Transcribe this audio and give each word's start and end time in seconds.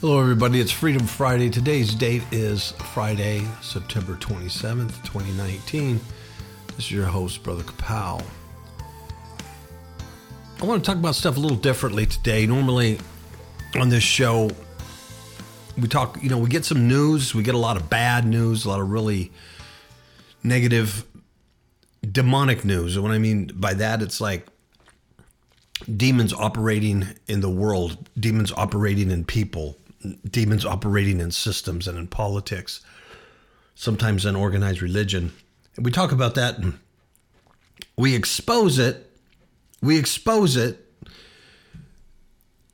Hello, 0.00 0.20
everybody. 0.20 0.60
It's 0.60 0.70
Freedom 0.70 1.04
Friday. 1.04 1.50
Today's 1.50 1.92
date 1.92 2.22
is 2.30 2.70
Friday, 2.94 3.44
September 3.60 4.14
27th, 4.14 4.94
2019. 5.02 5.98
This 6.76 6.84
is 6.84 6.92
your 6.92 7.06
host, 7.06 7.42
Brother 7.42 7.64
Kapow. 7.64 8.22
I 10.62 10.64
want 10.64 10.84
to 10.84 10.88
talk 10.88 10.98
about 10.98 11.16
stuff 11.16 11.36
a 11.36 11.40
little 11.40 11.56
differently 11.56 12.06
today. 12.06 12.46
Normally 12.46 13.00
on 13.74 13.88
this 13.88 14.04
show, 14.04 14.52
we 15.76 15.88
talk, 15.88 16.22
you 16.22 16.28
know, 16.28 16.38
we 16.38 16.48
get 16.48 16.64
some 16.64 16.86
news, 16.86 17.34
we 17.34 17.42
get 17.42 17.56
a 17.56 17.58
lot 17.58 17.76
of 17.76 17.90
bad 17.90 18.24
news, 18.24 18.66
a 18.66 18.68
lot 18.68 18.80
of 18.80 18.88
really 18.92 19.32
negative, 20.44 21.04
demonic 22.08 22.64
news. 22.64 22.94
And 22.94 23.02
what 23.02 23.10
I 23.10 23.18
mean 23.18 23.50
by 23.52 23.74
that, 23.74 24.00
it's 24.00 24.20
like 24.20 24.46
demons 25.96 26.32
operating 26.32 27.08
in 27.26 27.40
the 27.40 27.50
world, 27.50 28.08
demons 28.16 28.52
operating 28.52 29.10
in 29.10 29.24
people, 29.24 29.76
demons 30.30 30.64
operating 30.64 31.20
in 31.20 31.30
systems 31.30 31.88
and 31.88 31.98
in 31.98 32.06
politics, 32.06 32.80
sometimes 33.74 34.24
in 34.24 34.36
organized 34.36 34.82
religion. 34.82 35.32
And 35.76 35.84
we 35.84 35.90
talk 35.90 36.12
about 36.12 36.34
that 36.34 36.58
and 36.58 36.78
we 37.96 38.14
expose 38.14 38.78
it, 38.78 39.10
we 39.82 39.98
expose 39.98 40.56
it, 40.56 40.84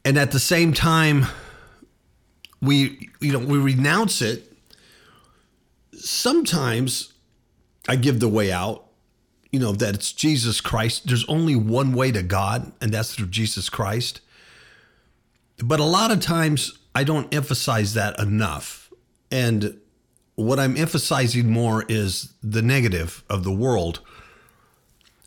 and 0.05 0.19
at 0.19 0.33
the 0.33 0.41
same 0.41 0.73
time, 0.73 1.27
we 2.61 3.11
you 3.21 3.33
know 3.33 3.39
we 3.39 3.59
renounce 3.59 4.21
it. 4.21 4.53
Sometimes 5.95 7.13
I 7.89 7.97
give 7.97 8.21
the 8.21 8.29
way 8.29 8.53
out, 8.53 8.87
you 9.51 9.59
know, 9.59 9.73
that 9.73 9.95
it's 9.95 10.13
Jesus 10.13 10.61
Christ. 10.61 11.07
There's 11.07 11.25
only 11.27 11.57
one 11.57 11.93
way 11.93 12.13
to 12.13 12.23
God, 12.23 12.73
and 12.81 12.93
that's 12.93 13.15
through 13.15 13.29
Jesus 13.29 13.69
Christ. 13.69 14.21
But 15.63 15.81
a 15.81 15.85
lot 15.85 16.11
of 16.11 16.21
times 16.21 16.79
I 16.95 17.05
don't 17.05 17.33
emphasize 17.35 17.95
that 17.95 18.19
enough. 18.19 18.93
And 19.31 19.81
what 20.37 20.59
I'm 20.59 20.77
emphasizing 20.77 21.51
more 21.51 21.85
is 21.89 22.33
the 22.43 22.63
negative 22.63 23.25
of 23.29 23.45
the 23.45 23.53
world. 23.53 24.01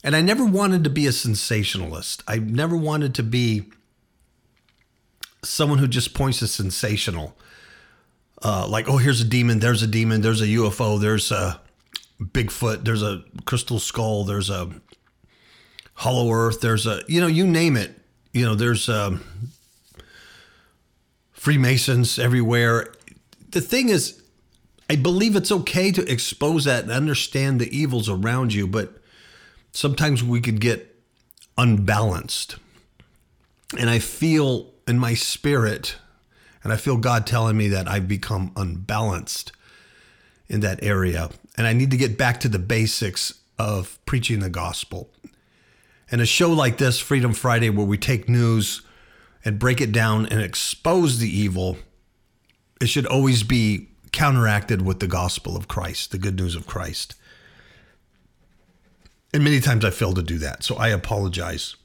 And 0.03 0.15
I 0.15 0.21
never 0.21 0.45
wanted 0.45 0.83
to 0.85 0.89
be 0.89 1.07
a 1.07 1.11
sensationalist. 1.11 2.23
I 2.27 2.37
never 2.37 2.77
wanted 2.77 3.15
to 3.15 3.23
be 3.23 3.65
someone 5.43 5.79
who 5.79 5.87
just 5.87 6.13
points 6.13 6.39
to 6.39 6.47
sensational. 6.47 7.37
Uh, 8.43 8.67
like, 8.67 8.87
oh, 8.87 8.97
here's 8.97 9.21
a 9.21 9.25
demon, 9.25 9.59
there's 9.59 9.81
a 9.81 9.87
demon, 9.87 10.21
there's 10.21 10.41
a 10.41 10.45
UFO, 10.45 10.99
there's 10.99 11.31
a 11.31 11.59
Bigfoot, 12.21 12.83
there's 12.83 13.01
a 13.01 13.23
crystal 13.45 13.79
skull, 13.79 14.23
there's 14.23 14.49
a 14.49 14.69
hollow 15.95 16.31
earth, 16.31 16.61
there's 16.61 16.85
a, 16.85 17.01
you 17.07 17.19
know, 17.19 17.27
you 17.27 17.47
name 17.47 17.75
it. 17.75 17.99
You 18.33 18.45
know, 18.45 18.55
there's 18.55 18.89
um, 18.89 19.23
Freemasons 21.47 22.19
everywhere. 22.19 22.93
The 23.51 23.61
thing 23.61 23.87
is, 23.87 24.21
I 24.89 24.97
believe 24.97 25.33
it's 25.37 25.49
okay 25.49 25.93
to 25.93 26.11
expose 26.11 26.65
that 26.65 26.83
and 26.83 26.91
understand 26.91 27.61
the 27.61 27.73
evils 27.73 28.09
around 28.09 28.53
you, 28.53 28.67
but 28.67 29.01
sometimes 29.71 30.21
we 30.21 30.41
could 30.41 30.59
get 30.59 30.93
unbalanced. 31.57 32.57
And 33.79 33.89
I 33.89 33.99
feel 33.99 34.73
in 34.89 34.99
my 34.99 35.13
spirit, 35.13 35.95
and 36.65 36.73
I 36.73 36.75
feel 36.75 36.97
God 36.97 37.25
telling 37.25 37.55
me 37.55 37.69
that 37.69 37.87
I've 37.87 38.09
become 38.09 38.51
unbalanced 38.57 39.53
in 40.49 40.59
that 40.59 40.83
area. 40.83 41.29
And 41.57 41.65
I 41.65 41.71
need 41.71 41.91
to 41.91 41.97
get 41.97 42.17
back 42.17 42.41
to 42.41 42.49
the 42.49 42.59
basics 42.59 43.33
of 43.57 43.97
preaching 44.05 44.41
the 44.41 44.49
gospel. 44.49 45.09
And 46.11 46.19
a 46.19 46.25
show 46.25 46.51
like 46.51 46.77
this, 46.77 46.99
Freedom 46.99 47.31
Friday, 47.31 47.69
where 47.69 47.87
we 47.87 47.97
take 47.97 48.27
news 48.27 48.81
and 49.47 49.59
break 49.59 49.79
it 49.79 49.93
down 49.93 50.25
and 50.25 50.41
expose 50.41 51.19
the 51.19 51.29
evil, 51.29 51.77
it 52.81 52.87
should 52.87 53.05
always 53.05 53.43
be 53.43 53.87
counteracted 54.11 54.81
with 54.81 54.99
the 54.99 55.07
gospel 55.07 55.55
of 55.55 55.69
Christ, 55.69 56.11
the 56.11 56.17
good 56.17 56.35
news 56.35 56.53
of 56.53 56.67
Christ. 56.67 57.15
And 59.33 59.45
many 59.45 59.61
times 59.61 59.85
I 59.85 59.89
fail 59.89 60.13
to 60.15 60.21
do 60.21 60.37
that. 60.39 60.63
So 60.65 60.75
I 60.75 60.89
apologize 60.89 61.77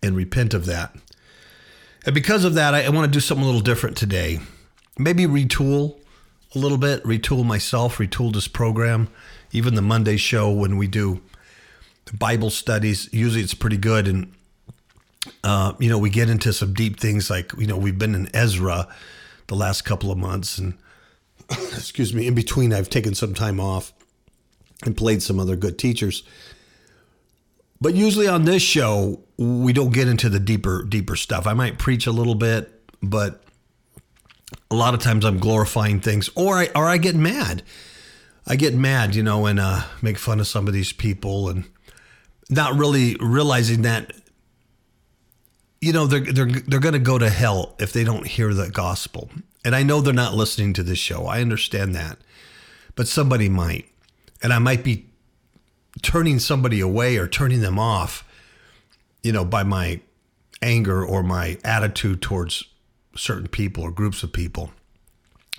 and 0.00 0.14
repent 0.14 0.54
of 0.54 0.64
that. 0.66 0.94
And 2.06 2.14
because 2.14 2.44
of 2.44 2.54
that, 2.54 2.72
I, 2.72 2.84
I 2.84 2.90
want 2.90 3.12
to 3.12 3.16
do 3.16 3.20
something 3.20 3.42
a 3.42 3.46
little 3.46 3.60
different 3.60 3.96
today. 3.96 4.38
Maybe 4.96 5.24
retool 5.24 5.98
a 6.54 6.58
little 6.60 6.78
bit, 6.78 7.02
retool 7.02 7.44
myself, 7.44 7.98
retool 7.98 8.32
this 8.32 8.46
program. 8.46 9.08
Even 9.50 9.74
the 9.74 9.82
Monday 9.82 10.16
show 10.16 10.52
when 10.52 10.76
we 10.76 10.86
do 10.86 11.20
Bible 12.16 12.50
studies, 12.50 13.08
usually 13.12 13.42
it's 13.42 13.54
pretty 13.54 13.76
good. 13.76 14.06
And 14.06 14.32
uh, 15.44 15.72
you 15.78 15.88
know, 15.88 15.98
we 15.98 16.10
get 16.10 16.30
into 16.30 16.52
some 16.52 16.74
deep 16.74 16.98
things 16.98 17.30
like, 17.30 17.52
you 17.58 17.66
know, 17.66 17.76
we've 17.76 17.98
been 17.98 18.14
in 18.14 18.34
Ezra 18.34 18.88
the 19.46 19.56
last 19.56 19.82
couple 19.82 20.10
of 20.10 20.18
months. 20.18 20.58
And 20.58 20.74
excuse 21.50 22.14
me, 22.14 22.26
in 22.26 22.34
between, 22.34 22.72
I've 22.72 22.90
taken 22.90 23.14
some 23.14 23.34
time 23.34 23.60
off 23.60 23.92
and 24.84 24.96
played 24.96 25.22
some 25.22 25.38
other 25.38 25.56
good 25.56 25.78
teachers. 25.78 26.22
But 27.80 27.94
usually 27.94 28.26
on 28.26 28.44
this 28.44 28.62
show, 28.62 29.20
we 29.36 29.72
don't 29.72 29.92
get 29.92 30.08
into 30.08 30.28
the 30.28 30.40
deeper, 30.40 30.84
deeper 30.84 31.16
stuff. 31.16 31.46
I 31.46 31.54
might 31.54 31.78
preach 31.78 32.06
a 32.06 32.12
little 32.12 32.34
bit, 32.34 32.72
but 33.02 33.42
a 34.70 34.74
lot 34.74 34.94
of 34.94 35.00
times 35.00 35.24
I'm 35.24 35.38
glorifying 35.38 36.00
things, 36.00 36.28
or 36.34 36.56
I 36.56 36.70
or 36.74 36.86
I 36.86 36.96
get 36.96 37.14
mad. 37.14 37.62
I 38.46 38.56
get 38.56 38.74
mad, 38.74 39.14
you 39.14 39.22
know, 39.22 39.46
and 39.46 39.60
uh, 39.60 39.82
make 40.02 40.18
fun 40.18 40.40
of 40.40 40.46
some 40.46 40.66
of 40.66 40.72
these 40.72 40.92
people, 40.92 41.48
and 41.48 41.64
not 42.50 42.76
really 42.76 43.16
realizing 43.20 43.82
that 43.82 44.12
you 45.80 45.92
know 45.92 46.06
they're 46.06 46.20
they're 46.20 46.46
they're 46.46 46.80
going 46.80 46.94
to 46.94 46.98
go 46.98 47.18
to 47.18 47.30
hell 47.30 47.74
if 47.78 47.92
they 47.92 48.04
don't 48.04 48.26
hear 48.26 48.52
the 48.52 48.70
gospel. 48.70 49.30
And 49.64 49.74
I 49.74 49.82
know 49.82 50.00
they're 50.00 50.14
not 50.14 50.34
listening 50.34 50.72
to 50.74 50.82
this 50.82 50.98
show. 50.98 51.26
I 51.26 51.40
understand 51.40 51.94
that. 51.94 52.18
But 52.94 53.08
somebody 53.08 53.48
might. 53.48 53.86
And 54.42 54.52
I 54.52 54.58
might 54.58 54.84
be 54.84 55.06
turning 56.00 56.38
somebody 56.38 56.80
away 56.80 57.16
or 57.16 57.26
turning 57.26 57.60
them 57.60 57.78
off, 57.78 58.24
you 59.22 59.32
know, 59.32 59.44
by 59.44 59.64
my 59.64 60.00
anger 60.62 61.04
or 61.04 61.22
my 61.22 61.58
attitude 61.64 62.22
towards 62.22 62.64
certain 63.16 63.48
people 63.48 63.82
or 63.82 63.90
groups 63.90 64.22
of 64.22 64.32
people. 64.32 64.70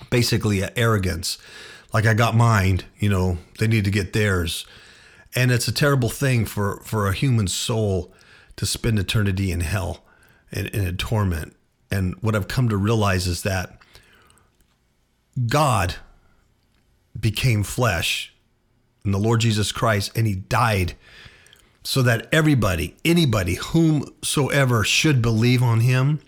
Basically, 0.10 0.64
arrogance. 0.78 1.38
Like 1.94 2.06
I 2.06 2.14
got 2.14 2.36
mine, 2.36 2.82
you 2.98 3.10
know, 3.10 3.38
they 3.58 3.68
need 3.68 3.86
to 3.86 3.92
get 3.92 4.14
theirs. 4.14 4.66
And 5.36 5.52
it's 5.52 5.68
a 5.68 5.74
terrible 5.74 6.10
thing 6.10 6.46
for, 6.46 6.82
for 6.84 7.08
a 7.08 7.14
human 7.14 7.48
soul 7.48 8.14
to 8.56 8.66
spend 8.66 8.98
eternity 8.98 9.52
in 9.52 9.60
hell 9.62 10.04
and 10.52 10.68
in 10.68 10.86
a 10.86 10.94
torment. 10.94 11.56
And 11.92 12.16
what 12.22 12.36
I've 12.36 12.48
come 12.48 12.70
to 12.70 12.78
realize 12.78 13.28
is 13.28 13.44
that 13.44 13.80
God 15.48 15.96
became 17.20 17.64
flesh 17.64 18.34
in 19.04 19.12
the 19.12 19.18
Lord 19.18 19.42
Jesus 19.42 19.72
Christ 19.72 20.12
and 20.16 20.28
he 20.28 20.36
died 20.36 20.96
so 21.84 22.02
that 22.04 22.28
everybody, 22.32 22.96
anybody, 23.04 23.56
whomsoever 23.56 24.84
should 24.84 25.22
believe 25.22 25.64
on 25.64 25.80
him 25.80 26.20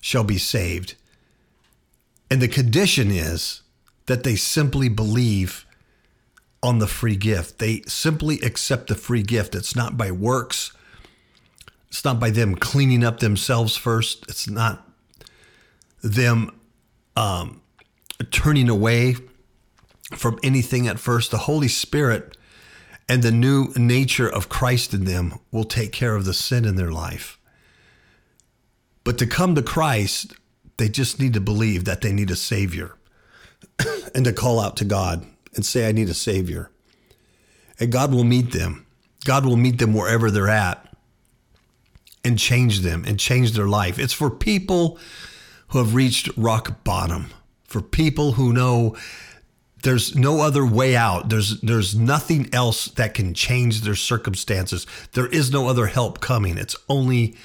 shall 0.00 0.24
be 0.24 0.36
saved. 0.36 0.94
And 2.30 2.42
the 2.42 2.48
condition 2.48 3.10
is 3.10 3.62
that 4.06 4.24
they 4.24 4.36
simply 4.36 4.90
believe 4.90 5.64
on 6.62 6.78
the 6.78 6.86
free 6.86 7.16
gift. 7.16 7.58
They 7.58 7.82
simply 7.86 8.40
accept 8.40 8.88
the 8.88 8.94
free 8.94 9.22
gift. 9.22 9.54
It's 9.54 9.74
not 9.74 9.96
by 9.96 10.10
works, 10.10 10.72
it's 11.94 12.04
not 12.04 12.18
by 12.18 12.30
them 12.30 12.56
cleaning 12.56 13.04
up 13.04 13.20
themselves 13.20 13.76
first. 13.76 14.24
It's 14.28 14.50
not 14.50 14.84
them 16.02 16.58
um, 17.14 17.62
turning 18.32 18.68
away 18.68 19.14
from 20.16 20.40
anything 20.42 20.88
at 20.88 20.98
first. 20.98 21.30
The 21.30 21.38
Holy 21.38 21.68
Spirit 21.68 22.36
and 23.08 23.22
the 23.22 23.30
new 23.30 23.68
nature 23.76 24.28
of 24.28 24.48
Christ 24.48 24.92
in 24.92 25.04
them 25.04 25.38
will 25.52 25.62
take 25.62 25.92
care 25.92 26.16
of 26.16 26.24
the 26.24 26.34
sin 26.34 26.64
in 26.64 26.74
their 26.74 26.90
life. 26.90 27.38
But 29.04 29.16
to 29.18 29.26
come 29.28 29.54
to 29.54 29.62
Christ, 29.62 30.32
they 30.78 30.88
just 30.88 31.20
need 31.20 31.34
to 31.34 31.40
believe 31.40 31.84
that 31.84 32.00
they 32.00 32.12
need 32.12 32.32
a 32.32 32.36
Savior 32.36 32.96
and 34.16 34.24
to 34.24 34.32
call 34.32 34.58
out 34.58 34.76
to 34.78 34.84
God 34.84 35.24
and 35.54 35.64
say, 35.64 35.88
I 35.88 35.92
need 35.92 36.08
a 36.08 36.14
Savior. 36.14 36.72
And 37.78 37.92
God 37.92 38.12
will 38.12 38.24
meet 38.24 38.50
them. 38.50 38.84
God 39.24 39.46
will 39.46 39.56
meet 39.56 39.78
them 39.78 39.94
wherever 39.94 40.28
they're 40.28 40.48
at 40.48 40.84
and 42.24 42.38
change 42.38 42.80
them 42.80 43.04
and 43.06 43.18
change 43.20 43.52
their 43.52 43.68
life. 43.68 43.98
It's 43.98 44.12
for 44.12 44.30
people 44.30 44.98
who 45.68 45.78
have 45.78 45.94
reached 45.94 46.28
rock 46.36 46.82
bottom, 46.84 47.30
for 47.64 47.82
people 47.82 48.32
who 48.32 48.52
know 48.52 48.96
there's 49.82 50.16
no 50.16 50.40
other 50.40 50.66
way 50.66 50.96
out. 50.96 51.28
There's 51.28 51.60
there's 51.60 51.94
nothing 51.94 52.48
else 52.52 52.86
that 52.86 53.14
can 53.14 53.34
change 53.34 53.82
their 53.82 53.94
circumstances. 53.94 54.86
There 55.12 55.26
is 55.26 55.52
no 55.52 55.68
other 55.68 55.86
help 55.86 56.20
coming. 56.20 56.58
It's 56.58 56.76
only 56.88 57.36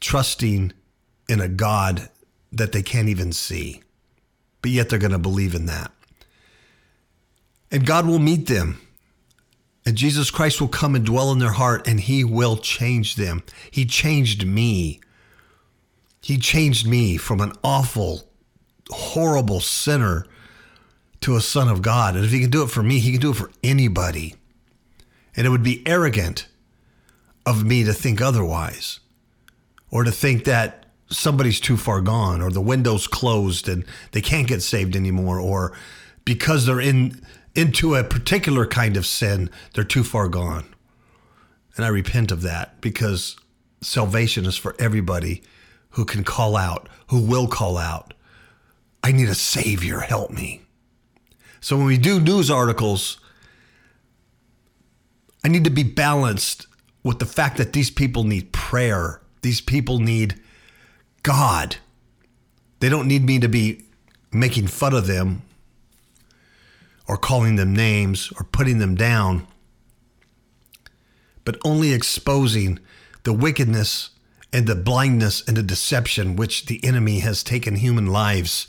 trusting 0.00 0.72
in 1.28 1.40
a 1.40 1.48
God 1.48 2.08
that 2.52 2.72
they 2.72 2.82
can't 2.82 3.08
even 3.08 3.32
see. 3.32 3.82
But 4.62 4.72
yet 4.72 4.88
they're 4.88 4.98
going 4.98 5.12
to 5.12 5.18
believe 5.18 5.54
in 5.54 5.66
that. 5.66 5.90
And 7.70 7.86
God 7.86 8.06
will 8.06 8.18
meet 8.18 8.46
them. 8.46 8.80
Jesus 9.94 10.30
Christ 10.30 10.60
will 10.60 10.68
come 10.68 10.94
and 10.94 11.04
dwell 11.04 11.32
in 11.32 11.38
their 11.38 11.52
heart 11.52 11.86
and 11.86 12.00
he 12.00 12.24
will 12.24 12.56
change 12.56 13.16
them. 13.16 13.42
He 13.70 13.84
changed 13.84 14.46
me. 14.46 15.00
He 16.22 16.38
changed 16.38 16.86
me 16.86 17.16
from 17.16 17.40
an 17.40 17.52
awful, 17.64 18.24
horrible 18.90 19.60
sinner 19.60 20.26
to 21.22 21.36
a 21.36 21.40
son 21.40 21.68
of 21.68 21.82
God. 21.82 22.16
And 22.16 22.24
if 22.24 22.30
he 22.30 22.40
can 22.40 22.50
do 22.50 22.62
it 22.62 22.70
for 22.70 22.82
me, 22.82 22.98
he 22.98 23.12
can 23.12 23.20
do 23.20 23.30
it 23.30 23.36
for 23.36 23.50
anybody. 23.62 24.34
And 25.36 25.46
it 25.46 25.50
would 25.50 25.62
be 25.62 25.86
arrogant 25.86 26.48
of 27.46 27.64
me 27.64 27.84
to 27.84 27.92
think 27.92 28.20
otherwise 28.20 29.00
or 29.90 30.04
to 30.04 30.10
think 30.10 30.44
that 30.44 30.86
somebody's 31.08 31.60
too 31.60 31.76
far 31.76 32.00
gone 32.00 32.40
or 32.40 32.50
the 32.50 32.60
window's 32.60 33.06
closed 33.06 33.68
and 33.68 33.84
they 34.12 34.20
can't 34.20 34.46
get 34.46 34.62
saved 34.62 34.94
anymore 34.94 35.40
or 35.40 35.72
because 36.24 36.66
they're 36.66 36.80
in 36.80 37.20
into 37.54 37.94
a 37.94 38.04
particular 38.04 38.66
kind 38.66 38.96
of 38.96 39.06
sin, 39.06 39.50
they're 39.74 39.84
too 39.84 40.04
far 40.04 40.28
gone. 40.28 40.64
And 41.76 41.84
I 41.84 41.88
repent 41.88 42.30
of 42.30 42.42
that 42.42 42.80
because 42.80 43.36
salvation 43.80 44.44
is 44.46 44.56
for 44.56 44.76
everybody 44.78 45.42
who 45.90 46.04
can 46.04 46.24
call 46.24 46.56
out, 46.56 46.88
who 47.08 47.20
will 47.20 47.46
call 47.46 47.78
out. 47.78 48.14
I 49.02 49.12
need 49.12 49.28
a 49.28 49.34
savior, 49.34 50.00
help 50.00 50.30
me. 50.30 50.62
So 51.60 51.76
when 51.76 51.86
we 51.86 51.98
do 51.98 52.20
news 52.20 52.50
articles, 52.50 53.18
I 55.44 55.48
need 55.48 55.64
to 55.64 55.70
be 55.70 55.82
balanced 55.82 56.66
with 57.02 57.18
the 57.18 57.26
fact 57.26 57.56
that 57.56 57.72
these 57.72 57.90
people 57.90 58.24
need 58.24 58.52
prayer. 58.52 59.20
These 59.42 59.60
people 59.60 59.98
need 59.98 60.40
God. 61.22 61.76
They 62.80 62.88
don't 62.88 63.08
need 63.08 63.24
me 63.24 63.38
to 63.38 63.48
be 63.48 63.84
making 64.32 64.66
fun 64.68 64.94
of 64.94 65.06
them 65.06 65.42
or 67.10 67.16
calling 67.16 67.56
them 67.56 67.74
names 67.74 68.32
or 68.38 68.44
putting 68.44 68.78
them 68.78 68.94
down, 68.94 69.44
but 71.44 71.58
only 71.64 71.92
exposing 71.92 72.78
the 73.24 73.32
wickedness 73.32 74.10
and 74.52 74.68
the 74.68 74.76
blindness 74.76 75.42
and 75.48 75.56
the 75.56 75.62
deception 75.64 76.36
which 76.36 76.66
the 76.66 76.78
enemy 76.84 77.18
has 77.18 77.42
taken 77.42 77.74
human 77.74 78.06
lives 78.06 78.68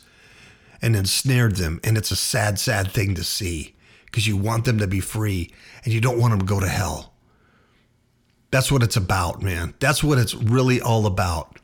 and 0.81 0.95
ensnared 0.95 1.57
them. 1.57 1.79
And 1.83 1.99
it's 1.99 2.09
a 2.09 2.15
sad, 2.15 2.57
sad 2.57 2.89
thing 2.89 3.13
to 3.13 3.23
see 3.23 3.75
because 4.05 4.25
you 4.25 4.37
want 4.37 4.65
them 4.65 4.79
to 4.79 4.87
be 4.87 5.01
free 5.01 5.51
and 5.83 5.93
you 5.93 6.01
don't 6.01 6.17
want 6.17 6.31
them 6.31 6.39
to 6.39 6.45
go 6.51 6.59
to 6.59 6.67
hell. 6.67 7.13
That's 8.49 8.71
what 8.71 8.81
it's 8.81 8.97
about, 8.97 9.43
man. 9.43 9.75
That's 9.79 10.03
what 10.03 10.17
it's 10.17 10.33
really 10.33 10.81
all 10.81 11.05
about. 11.05 11.59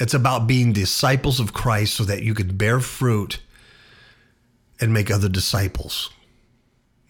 It's 0.00 0.14
about 0.14 0.48
being 0.48 0.72
disciples 0.72 1.38
of 1.38 1.52
Christ 1.52 1.94
so 1.94 2.02
that 2.02 2.24
you 2.24 2.34
can 2.34 2.56
bear 2.56 2.80
fruit 2.80 3.38
and 4.80 4.92
make 4.92 5.10
other 5.10 5.28
disciples. 5.28 6.10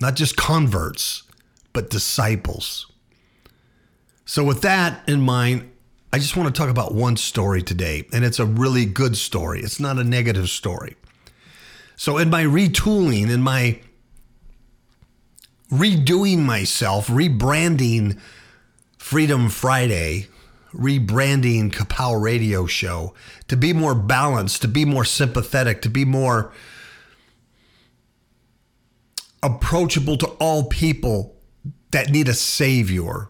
Not 0.00 0.16
just 0.16 0.36
converts, 0.36 1.24
but 1.72 1.90
disciples. 1.90 2.90
So, 4.24 4.44
with 4.44 4.62
that 4.62 5.06
in 5.08 5.20
mind, 5.20 5.70
I 6.12 6.18
just 6.18 6.36
want 6.36 6.54
to 6.54 6.58
talk 6.58 6.70
about 6.70 6.94
one 6.94 7.16
story 7.16 7.62
today, 7.62 8.06
and 8.12 8.24
it's 8.24 8.38
a 8.38 8.46
really 8.46 8.86
good 8.86 9.16
story. 9.16 9.60
It's 9.60 9.80
not 9.80 9.98
a 9.98 10.04
negative 10.04 10.48
story. 10.50 10.96
So, 11.96 12.18
in 12.18 12.30
my 12.30 12.44
retooling, 12.44 13.30
in 13.30 13.42
my 13.42 13.80
redoing 15.70 16.40
myself, 16.40 17.08
rebranding 17.08 18.18
Freedom 18.96 19.48
Friday, 19.48 20.28
rebranding 20.72 21.70
Kapow 21.70 22.20
Radio 22.20 22.66
Show 22.66 23.14
to 23.48 23.56
be 23.56 23.72
more 23.72 23.94
balanced, 23.94 24.62
to 24.62 24.68
be 24.68 24.84
more 24.84 25.04
sympathetic, 25.04 25.82
to 25.82 25.88
be 25.88 26.04
more 26.04 26.52
approachable 29.42 30.16
to 30.18 30.26
all 30.40 30.64
people 30.64 31.36
that 31.90 32.10
need 32.10 32.28
a 32.28 32.34
savior. 32.34 33.28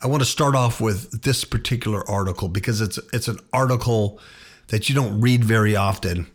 I 0.00 0.06
want 0.06 0.22
to 0.22 0.28
start 0.28 0.54
off 0.54 0.80
with 0.80 1.22
this 1.22 1.44
particular 1.44 2.08
article 2.08 2.48
because 2.48 2.80
it's 2.80 2.98
it's 3.12 3.28
an 3.28 3.38
article 3.52 4.20
that 4.68 4.88
you 4.88 4.94
don't 4.94 5.20
read 5.20 5.44
very 5.44 5.76
often. 5.76 6.26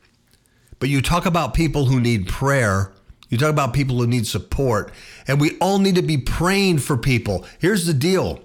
But 0.79 0.89
you 0.89 1.01
talk 1.01 1.25
about 1.25 1.53
people 1.53 1.85
who 1.85 1.99
need 1.99 2.27
prayer, 2.27 2.93
you 3.29 3.37
talk 3.37 3.49
about 3.49 3.73
people 3.73 3.97
who 3.97 4.07
need 4.07 4.25
support, 4.25 4.91
and 5.27 5.39
we 5.39 5.57
all 5.59 5.77
need 5.77 5.95
to 5.95 6.01
be 6.01 6.17
praying 6.17 6.79
for 6.79 6.97
people. 6.97 7.45
Here's 7.59 7.85
the 7.85 7.93
deal. 7.93 8.39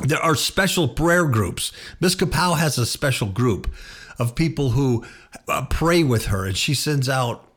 There 0.00 0.18
are 0.18 0.34
special 0.34 0.88
prayer 0.88 1.26
groups. 1.26 1.70
Miss 2.00 2.16
Kapow 2.16 2.56
has 2.58 2.78
a 2.78 2.86
special 2.86 3.28
group 3.28 3.70
of 4.18 4.34
people 4.34 4.70
who 4.70 5.04
uh, 5.46 5.66
pray 5.66 6.02
with 6.02 6.26
her, 6.26 6.46
and 6.46 6.56
she 6.56 6.74
sends 6.74 7.08
out 7.08 7.51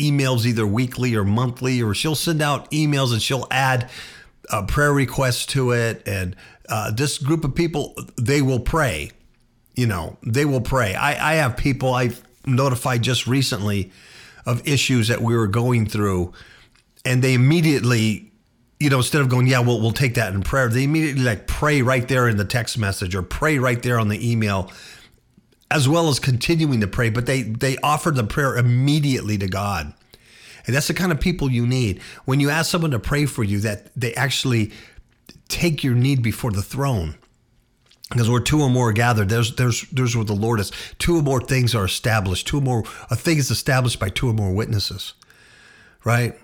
emails 0.00 0.46
either 0.46 0.66
weekly 0.66 1.14
or 1.14 1.24
monthly, 1.24 1.82
or 1.82 1.94
she'll 1.94 2.14
send 2.14 2.40
out 2.40 2.70
emails 2.70 3.12
and 3.12 3.20
she'll 3.20 3.46
add 3.50 3.90
uh, 4.50 4.64
prayer 4.66 4.92
requests 4.92 5.46
to 5.46 5.72
it. 5.72 6.02
And 6.06 6.36
uh, 6.68 6.90
this 6.90 7.18
group 7.18 7.44
of 7.44 7.54
people, 7.54 7.94
they 8.16 8.42
will 8.42 8.60
pray. 8.60 9.10
You 9.74 9.86
know, 9.86 10.16
they 10.22 10.44
will 10.44 10.60
pray. 10.60 10.94
I, 10.94 11.32
I 11.32 11.34
have 11.34 11.56
people 11.56 11.94
I've 11.94 12.22
notified 12.46 13.02
just 13.02 13.26
recently 13.26 13.92
of 14.46 14.66
issues 14.66 15.08
that 15.08 15.20
we 15.20 15.36
were 15.36 15.46
going 15.46 15.86
through, 15.86 16.32
and 17.04 17.22
they 17.22 17.34
immediately, 17.34 18.32
you 18.78 18.90
know, 18.90 18.98
instead 18.98 19.20
of 19.20 19.28
going, 19.28 19.46
yeah, 19.46 19.60
we'll 19.60 19.80
we'll 19.80 19.92
take 19.92 20.14
that 20.14 20.34
in 20.34 20.42
prayer, 20.42 20.68
they 20.68 20.84
immediately 20.84 21.22
like 21.22 21.46
pray 21.46 21.82
right 21.82 22.06
there 22.08 22.28
in 22.28 22.36
the 22.36 22.44
text 22.44 22.78
message 22.78 23.14
or 23.14 23.22
pray 23.22 23.58
right 23.58 23.82
there 23.82 23.98
on 23.98 24.08
the 24.08 24.30
email 24.30 24.70
as 25.70 25.88
well 25.88 26.08
as 26.08 26.18
continuing 26.18 26.80
to 26.80 26.86
pray, 26.86 27.10
but 27.10 27.26
they 27.26 27.42
they 27.42 27.76
offer 27.78 28.10
the 28.10 28.24
prayer 28.24 28.56
immediately 28.56 29.38
to 29.38 29.48
God. 29.48 29.92
And 30.66 30.76
that's 30.76 30.88
the 30.88 30.94
kind 30.94 31.12
of 31.12 31.20
people 31.20 31.50
you 31.50 31.66
need. 31.66 32.00
When 32.24 32.40
you 32.40 32.50
ask 32.50 32.70
someone 32.70 32.90
to 32.90 32.98
pray 32.98 33.26
for 33.26 33.42
you, 33.42 33.60
that 33.60 33.90
they 33.96 34.14
actually 34.14 34.72
take 35.48 35.82
your 35.82 35.94
need 35.94 36.22
before 36.22 36.50
the 36.50 36.62
throne. 36.62 37.16
Because 38.10 38.28
where 38.28 38.40
two 38.40 38.60
or 38.60 38.68
more 38.68 38.88
are 38.88 38.92
gathered, 38.92 39.28
there's 39.28 39.54
there's 39.54 39.82
there's 39.90 40.16
where 40.16 40.24
the 40.24 40.34
Lord 40.34 40.58
is. 40.58 40.72
Two 40.98 41.16
or 41.16 41.22
more 41.22 41.40
things 41.40 41.74
are 41.74 41.84
established. 41.84 42.48
Two 42.48 42.58
or 42.58 42.62
more 42.62 42.84
a 43.08 43.16
thing 43.16 43.38
is 43.38 43.50
established 43.50 44.00
by 44.00 44.08
two 44.08 44.28
or 44.28 44.32
more 44.32 44.52
witnesses. 44.52 45.14
Right? 46.04 46.34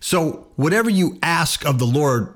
So 0.00 0.48
whatever 0.56 0.90
you 0.90 1.18
ask 1.22 1.64
of 1.64 1.78
the 1.78 1.86
Lord, 1.86 2.34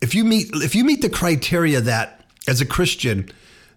if 0.00 0.14
you 0.14 0.24
meet 0.24 0.48
if 0.54 0.74
you 0.76 0.84
meet 0.84 1.02
the 1.02 1.10
criteria 1.10 1.80
that 1.80 2.24
as 2.46 2.60
a 2.60 2.66
Christian, 2.66 3.28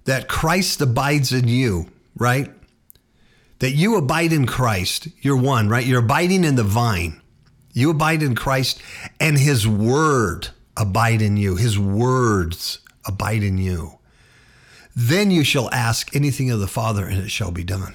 that 0.06 0.28
Christ 0.28 0.82
abides 0.82 1.32
in 1.32 1.48
you, 1.48 1.88
right? 2.16 2.52
That 3.60 3.72
you 3.72 3.96
abide 3.96 4.34
in 4.34 4.46
Christ. 4.46 5.08
You're 5.22 5.38
one, 5.38 5.70
right? 5.70 5.86
You're 5.86 6.00
abiding 6.00 6.44
in 6.44 6.56
the 6.56 6.64
vine. 6.64 7.22
You 7.74 7.92
abide 7.92 8.24
in 8.24 8.36
Christ 8.36 8.82
and 9.20 9.38
his 9.38 9.68
word 9.68 10.50
abide 10.76 11.22
in 11.22 11.38
you. 11.38 11.56
His 11.56 11.78
words 11.78 12.80
abide 13.06 13.44
in 13.44 13.58
you. 13.58 14.00
Then 14.96 15.32
you 15.32 15.44
shall 15.44 15.70
ask 15.72 16.16
anything 16.16 16.50
of 16.52 16.60
the 16.60 16.68
Father 16.68 17.06
and 17.06 17.20
it 17.20 17.32
shall 17.32 17.52
be 17.52 17.64
done. 17.64 17.94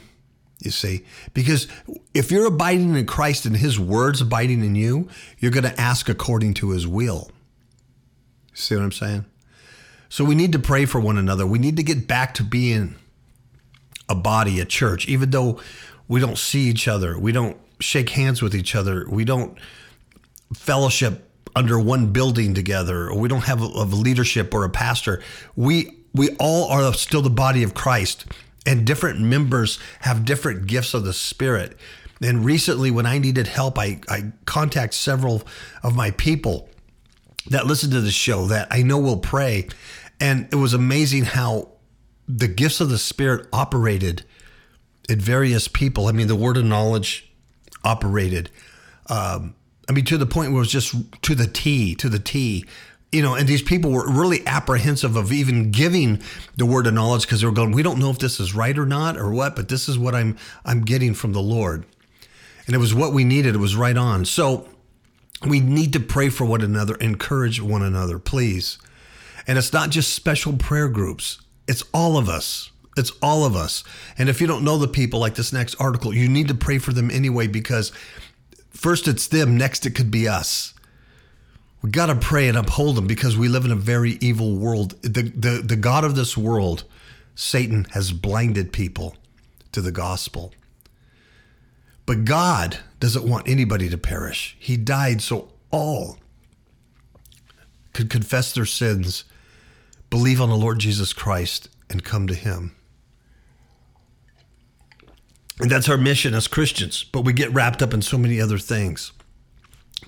You 0.61 0.70
see, 0.70 1.04
because 1.34 1.68
if 2.14 2.30
you're 2.30 2.46
abiding 2.46 2.94
in 2.94 3.06
Christ 3.06 3.44
and 3.44 3.56
his 3.56 3.78
words 3.78 4.23
abiding 4.23 4.64
in 4.64 4.75
you, 4.75 5.08
you're 5.38 5.50
going 5.50 5.64
to 5.64 5.80
ask 5.80 6.08
according 6.08 6.54
to 6.54 6.70
his 6.70 6.87
will. 6.87 7.30
See 8.54 8.75
what 8.75 8.84
I'm 8.84 8.92
saying? 8.92 9.26
So 10.08 10.25
we 10.25 10.34
need 10.34 10.52
to 10.52 10.58
pray 10.58 10.84
for 10.84 11.00
one 11.00 11.18
another. 11.18 11.46
We 11.46 11.58
need 11.58 11.76
to 11.76 11.82
get 11.82 12.06
back 12.06 12.34
to 12.34 12.42
being 12.42 12.96
a 14.08 14.14
body, 14.14 14.61
a 14.61 14.64
church, 14.64 15.08
even 15.08 15.30
though 15.30 15.61
we 16.08 16.20
don't 16.20 16.38
see 16.38 16.62
each 16.62 16.87
other, 16.87 17.18
we 17.18 17.32
don't 17.32 17.56
shake 17.80 18.11
hands 18.11 18.42
with 18.42 18.54
each 18.54 18.75
other, 18.75 19.06
we 19.08 19.25
don't 19.25 19.58
fellowship 20.54 21.30
under 21.56 21.78
one 21.78 22.12
building 22.12 22.54
together, 22.54 23.08
or 23.08 23.18
we 23.18 23.28
don't 23.28 23.44
have 23.44 23.62
a, 23.62 23.66
a 23.66 23.84
leadership 23.84 24.52
or 24.52 24.64
a 24.64 24.70
pastor. 24.70 25.23
We 25.56 25.96
we 26.12 26.30
all 26.38 26.70
are 26.70 26.92
still 26.94 27.23
the 27.23 27.30
body 27.30 27.62
of 27.62 27.75
Christ, 27.75 28.26
and 28.66 28.87
different 28.87 29.20
members 29.20 29.78
have 30.00 30.25
different 30.25 30.66
gifts 30.66 30.94
of 30.94 31.04
the 31.04 31.12
Spirit. 31.12 31.76
And 32.23 32.44
recently, 32.44 32.90
when 32.90 33.06
I 33.06 33.18
needed 33.18 33.49
help, 33.49 33.78
I, 33.78 34.00
I 34.08 34.32
contact 34.46 34.94
several 34.94 35.42
of 35.82 35.96
my 35.96 36.12
people 36.12 36.68
that 37.50 37.66
listen 37.66 37.90
to 37.90 38.00
the 38.00 38.10
show 38.10 38.46
that 38.46 38.68
I 38.70 38.82
know 38.82 38.98
will 38.98 39.18
pray. 39.18 39.68
And 40.20 40.48
it 40.52 40.56
was 40.56 40.74
amazing 40.74 41.24
how 41.24 41.68
the 42.28 42.48
gifts 42.48 42.80
of 42.80 42.88
the 42.88 42.98
Spirit 42.98 43.46
operated 43.52 44.24
in 45.08 45.20
various 45.20 45.68
people. 45.68 46.06
I 46.06 46.12
mean, 46.12 46.28
the 46.28 46.36
word 46.36 46.56
of 46.56 46.64
knowledge 46.64 47.30
operated. 47.84 48.50
Um, 49.08 49.54
I 49.88 49.92
mean, 49.92 50.04
to 50.06 50.16
the 50.16 50.26
point 50.26 50.50
where 50.50 50.58
it 50.58 50.60
was 50.60 50.70
just 50.70 50.94
to 51.22 51.34
the 51.34 51.46
T, 51.46 51.94
to 51.96 52.08
the 52.08 52.18
T. 52.18 52.64
You 53.12 53.22
know, 53.22 53.34
and 53.34 53.46
these 53.46 53.62
people 53.62 53.92
were 53.92 54.10
really 54.10 54.44
apprehensive 54.44 55.14
of 55.14 55.30
even 55.30 55.70
giving 55.70 56.20
the 56.56 56.66
word 56.66 56.88
of 56.88 56.94
knowledge 56.94 57.22
because 57.22 57.42
they 57.42 57.46
were 57.46 57.52
going, 57.52 57.70
"We 57.70 57.84
don't 57.84 58.00
know 58.00 58.10
if 58.10 58.18
this 58.18 58.40
is 58.40 58.56
right 58.56 58.76
or 58.76 58.86
not 58.86 59.16
or 59.16 59.30
what, 59.30 59.54
but 59.54 59.68
this 59.68 59.88
is 59.88 59.96
what 59.96 60.16
I'm 60.16 60.36
I'm 60.64 60.80
getting 60.80 61.14
from 61.14 61.32
the 61.32 61.40
Lord." 61.40 61.86
And 62.66 62.74
it 62.74 62.78
was 62.78 62.92
what 62.92 63.12
we 63.12 63.22
needed. 63.22 63.54
It 63.54 63.58
was 63.58 63.76
right 63.76 63.96
on. 63.96 64.24
So 64.24 64.68
we 65.46 65.60
need 65.60 65.92
to 65.92 66.00
pray 66.00 66.28
for 66.28 66.44
one 66.44 66.62
another, 66.62 66.94
encourage 66.96 67.60
one 67.60 67.82
another, 67.82 68.18
please. 68.18 68.78
And 69.46 69.58
it's 69.58 69.72
not 69.72 69.90
just 69.90 70.14
special 70.14 70.54
prayer 70.54 70.88
groups. 70.88 71.40
It's 71.68 71.84
all 71.92 72.16
of 72.16 72.28
us. 72.28 72.70
It's 72.96 73.12
all 73.22 73.44
of 73.44 73.56
us. 73.56 73.84
And 74.16 74.28
if 74.28 74.40
you 74.40 74.46
don't 74.46 74.64
know 74.64 74.78
the 74.78 74.88
people 74.88 75.20
like 75.20 75.34
this 75.34 75.52
next 75.52 75.74
article, 75.76 76.14
you 76.14 76.28
need 76.28 76.48
to 76.48 76.54
pray 76.54 76.78
for 76.78 76.92
them 76.92 77.10
anyway 77.10 77.46
because 77.46 77.92
first 78.70 79.08
it's 79.08 79.26
them, 79.26 79.56
next 79.56 79.84
it 79.84 79.94
could 79.94 80.10
be 80.10 80.28
us. 80.28 80.74
We 81.82 81.90
got 81.90 82.06
to 82.06 82.14
pray 82.14 82.48
and 82.48 82.56
uphold 82.56 82.96
them 82.96 83.06
because 83.06 83.36
we 83.36 83.48
live 83.48 83.66
in 83.66 83.72
a 83.72 83.76
very 83.76 84.12
evil 84.20 84.56
world. 84.56 85.00
The, 85.02 85.22
the, 85.22 85.62
the 85.62 85.76
God 85.76 86.04
of 86.04 86.14
this 86.14 86.36
world, 86.36 86.84
Satan, 87.34 87.86
has 87.90 88.12
blinded 88.12 88.72
people 88.72 89.16
to 89.72 89.82
the 89.82 89.92
gospel. 89.92 90.54
But 92.06 92.25
God 92.25 92.78
doesn't 93.00 93.28
want 93.28 93.49
anybody 93.49 93.88
to 93.88 93.99
perish. 93.99 94.56
He 94.58 94.76
died 94.76 95.23
so 95.23 95.52
all 95.70 96.18
could 97.92 98.11
confess 98.11 98.52
their 98.52 98.66
sins, 98.66 99.25
believe 100.11 100.40
on 100.40 100.50
the 100.50 100.56
Lord 100.56 100.80
Jesus 100.80 101.12
Christ, 101.12 101.68
and 101.88 102.04
come 102.04 102.26
to 102.26 102.34
Him. 102.34 102.75
And 105.61 105.70
that's 105.70 105.88
our 105.88 105.96
mission 105.96 106.34
as 106.34 106.49
Christians, 106.49 107.04
but 107.04 107.23
we 107.23 107.32
get 107.32 107.52
wrapped 107.52 107.80
up 107.80 107.94
in 107.94 108.02
so 108.02 108.18
many 108.18 108.40
other 108.40 108.58
things. 108.58 109.12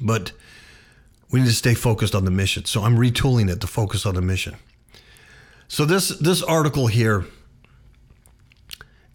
But 0.01 0.33
we 1.31 1.41
need 1.41 1.47
to 1.47 1.55
stay 1.55 1.75
focused 1.75 2.15
on 2.15 2.25
the 2.25 2.31
mission. 2.31 2.65
So 2.65 2.83
I'm 2.83 2.97
retooling 2.97 3.49
it 3.49 3.61
to 3.61 3.67
focus 3.67 4.05
on 4.05 4.15
the 4.15 4.23
mission. 4.23 4.57
So 5.69 5.85
this 5.85 6.09
this 6.19 6.43
article 6.43 6.89
here 6.89 7.27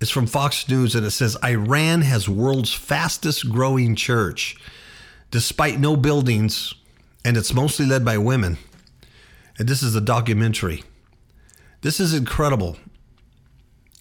is 0.01 0.10
from 0.10 0.25
Fox 0.25 0.67
News 0.67 0.96
and 0.96 1.05
it 1.05 1.12
says 1.12 1.38
Iran 1.43 2.01
has 2.01 2.27
world's 2.27 2.74
fastest 2.74 3.50
growing 3.50 3.96
church 3.96 4.58
despite 5.29 5.79
no 5.79 5.96
buildings 5.96 6.74
and 7.24 7.38
it's 7.38 7.53
mostly 7.53 7.86
led 7.86 8.03
by 8.03 8.17
women. 8.17 8.58
And 9.60 9.70
this 9.70 9.84
is 9.84 9.96
a 9.96 10.01
documentary. 10.01 10.84
This 11.81 12.00
is 12.00 12.15
incredible. 12.15 12.77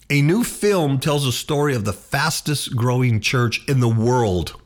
A 0.09 0.23
new 0.23 0.43
film 0.43 0.99
tells 0.99 1.27
a 1.27 1.33
story 1.33 1.75
of 1.75 1.85
the 1.85 1.93
fastest 1.93 2.75
growing 2.75 3.21
church 3.21 3.63
in 3.69 3.81
the 3.81 3.89
world. 3.89 4.61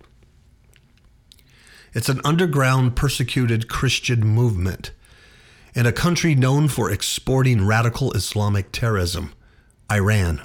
It's 1.93 2.09
an 2.09 2.21
underground 2.25 2.95
persecuted 2.95 3.69
Christian 3.69 4.25
movement 4.25 4.93
in 5.75 5.85
a 5.85 5.93
country 5.93 6.37
known 6.37 6.69
for 6.69 6.91
exporting 6.91 7.67
radical 7.67 8.13
Islamic 8.13 8.71
terrorism, 8.71 9.33
Iran. 9.91 10.41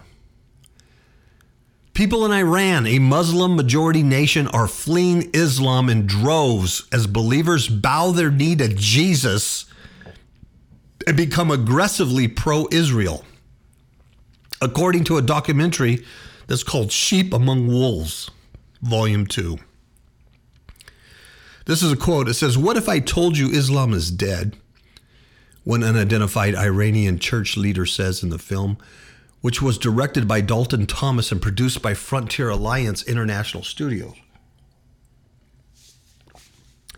People 2.00 2.26
in 2.26 2.32
Iran, 2.32 2.88
a 2.88 2.98
Muslim 2.98 3.58
majority 3.58 4.04
nation, 4.04 4.48
are 4.48 4.70
fleeing 4.70 5.30
Islam 5.34 5.90
in 5.90 6.08
droves 6.08 6.88
as 6.94 7.08
believers 7.08 7.68
bow 7.68 8.12
their 8.12 8.32
knee 8.32 8.56
to 8.56 8.70
Jesus 8.70 9.66
and 11.06 11.18
become 11.18 11.52
aggressively 11.52 12.30
pro 12.30 12.70
Israel 12.72 13.26
according 14.62 15.04
to 15.04 15.18
a 15.18 15.22
documentary 15.22 16.06
that's 16.48 16.64
called 16.64 16.94
Sheep 16.94 17.34
Among 17.34 17.68
Wolves, 17.68 18.32
Volume 18.82 19.28
2. 19.28 19.58
This 21.66 21.84
is 21.84 21.92
a 21.92 21.98
quote. 21.98 22.30
It 22.30 22.36
says, 22.36 22.58
What 22.58 22.78
if 22.78 22.88
I 22.88 23.00
told 23.00 23.38
you 23.38 23.50
Islam 23.50 23.94
is 23.94 24.10
dead? 24.10 24.56
One 25.66 25.84
unidentified 25.84 26.56
Iranian 26.56 27.20
church 27.20 27.58
leader 27.58 27.86
says 27.86 28.24
in 28.24 28.30
the 28.30 28.40
film, 28.40 28.78
which 29.42 29.62
was 29.62 29.78
directed 29.78 30.28
by 30.28 30.42
Dalton 30.42 30.86
Thomas 30.86 31.32
and 31.32 31.42
produced 31.42 31.82
by 31.82 31.94
Frontier 31.94 32.50
Alliance 32.50 33.04
International 33.04 33.64
Studios. 33.64 34.16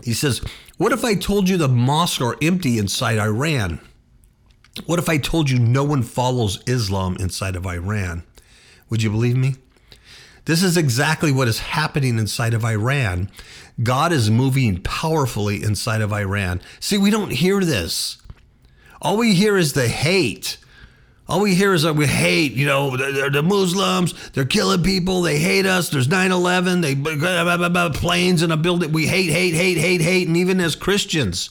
He 0.03 0.13
says, 0.13 0.41
What 0.77 0.91
if 0.91 1.05
I 1.05 1.15
told 1.15 1.47
you 1.47 1.57
the 1.57 1.67
mosques 1.67 2.21
are 2.21 2.37
empty 2.41 2.77
inside 2.77 3.19
Iran? 3.19 3.79
What 4.85 4.99
if 4.99 5.09
I 5.09 5.17
told 5.17 5.49
you 5.49 5.59
no 5.59 5.83
one 5.83 6.01
follows 6.01 6.63
Islam 6.65 7.17
inside 7.19 7.55
of 7.55 7.67
Iran? 7.67 8.23
Would 8.89 9.03
you 9.03 9.09
believe 9.09 9.35
me? 9.35 9.55
This 10.45 10.63
is 10.63 10.75
exactly 10.75 11.31
what 11.31 11.47
is 11.47 11.59
happening 11.59 12.17
inside 12.17 12.53
of 12.53 12.65
Iran. 12.65 13.29
God 13.83 14.11
is 14.11 14.31
moving 14.31 14.81
powerfully 14.81 15.61
inside 15.61 16.01
of 16.01 16.11
Iran. 16.11 16.61
See, 16.79 16.97
we 16.97 17.11
don't 17.11 17.31
hear 17.31 17.59
this. 17.61 18.17
All 19.01 19.17
we 19.17 19.33
hear 19.33 19.57
is 19.57 19.73
the 19.73 19.87
hate. 19.87 20.57
All 21.31 21.39
we 21.39 21.55
hear 21.55 21.73
is 21.73 21.83
that 21.83 21.95
we 21.95 22.07
hate, 22.07 22.51
you 22.51 22.65
know, 22.65 22.97
the, 22.97 23.29
the 23.31 23.41
Muslims, 23.41 24.13
they're 24.31 24.43
killing 24.43 24.83
people, 24.83 25.21
they 25.21 25.39
hate 25.39 25.65
us, 25.65 25.89
there's 25.89 26.09
9 26.09 26.29
11, 26.29 26.81
they 26.81 26.93
planes 27.93 28.43
in 28.43 28.51
a 28.51 28.57
building. 28.57 28.91
We 28.91 29.07
hate, 29.07 29.29
hate, 29.29 29.53
hate, 29.53 29.77
hate, 29.77 30.01
hate. 30.01 30.27
And 30.27 30.35
even 30.35 30.59
as 30.59 30.75
Christians, 30.75 31.49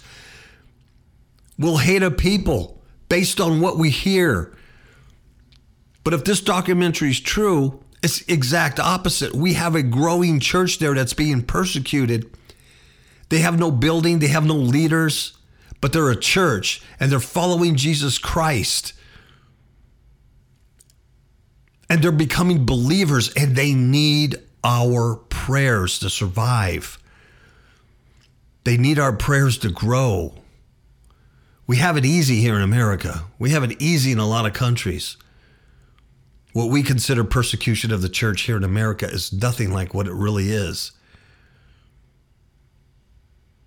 we'll 1.59 1.79
hate 1.79 2.03
a 2.03 2.11
people 2.11 2.83
based 3.09 3.41
on 3.41 3.63
what 3.63 3.79
we 3.79 3.89
hear. 3.89 4.55
But 6.05 6.13
if 6.13 6.25
this 6.25 6.43
documentary 6.43 7.09
is 7.09 7.19
true, 7.19 7.83
it's 8.03 8.21
exact 8.29 8.79
opposite. 8.79 9.35
We 9.35 9.55
have 9.55 9.75
a 9.75 9.83
growing 9.83 10.41
church 10.41 10.79
there 10.79 10.95
that's 10.95 11.15
being 11.15 11.41
persecuted. 11.41 12.31
They 13.31 13.39
have 13.39 13.59
no 13.59 13.71
building, 13.71 14.19
they 14.19 14.29
have 14.29 14.45
no 14.45 14.57
leaders, 14.57 15.39
but 15.81 15.95
they're 15.95 16.11
a 16.11 16.21
church 16.21 16.83
and 17.01 17.11
they're 17.11 17.19
following 17.19 17.77
Jesus 17.77 18.19
Christ. 18.19 18.93
And 21.91 22.03
they're 22.03 22.13
becoming 22.13 22.65
believers 22.65 23.31
and 23.35 23.57
they 23.57 23.75
need 23.75 24.37
our 24.63 25.17
prayers 25.17 25.99
to 25.99 26.09
survive. 26.09 26.99
They 28.65 28.77
need 28.77 28.99
our 28.99 29.13
prayers 29.13 29.59
to 29.59 29.71
grow. 29.71 30.35
We 31.67 31.77
have 31.77 31.97
it 31.97 32.05
easy 32.05 32.37
here 32.37 32.57
in 32.57 32.63
America. 32.63 33.25
We 33.39 33.51
have 33.51 33.65
it 33.65 33.81
easy 33.83 34.13
in 34.13 34.19
a 34.19 34.27
lot 34.27 34.47
of 34.47 34.53
countries. 34.53 35.17
What 36.53 36.71
we 36.71 36.83
consider 36.83 37.25
persecution 37.25 37.93
of 37.93 38.03
the 38.03 38.09
church 38.09 38.43
here 38.43 38.57
in 38.57 38.65
America 38.65 39.07
is 39.07 39.33
nothing 39.33 39.73
like 39.73 39.95
what 39.95 40.07
it 40.07 40.13
really 40.13 40.51
is. 40.51 40.93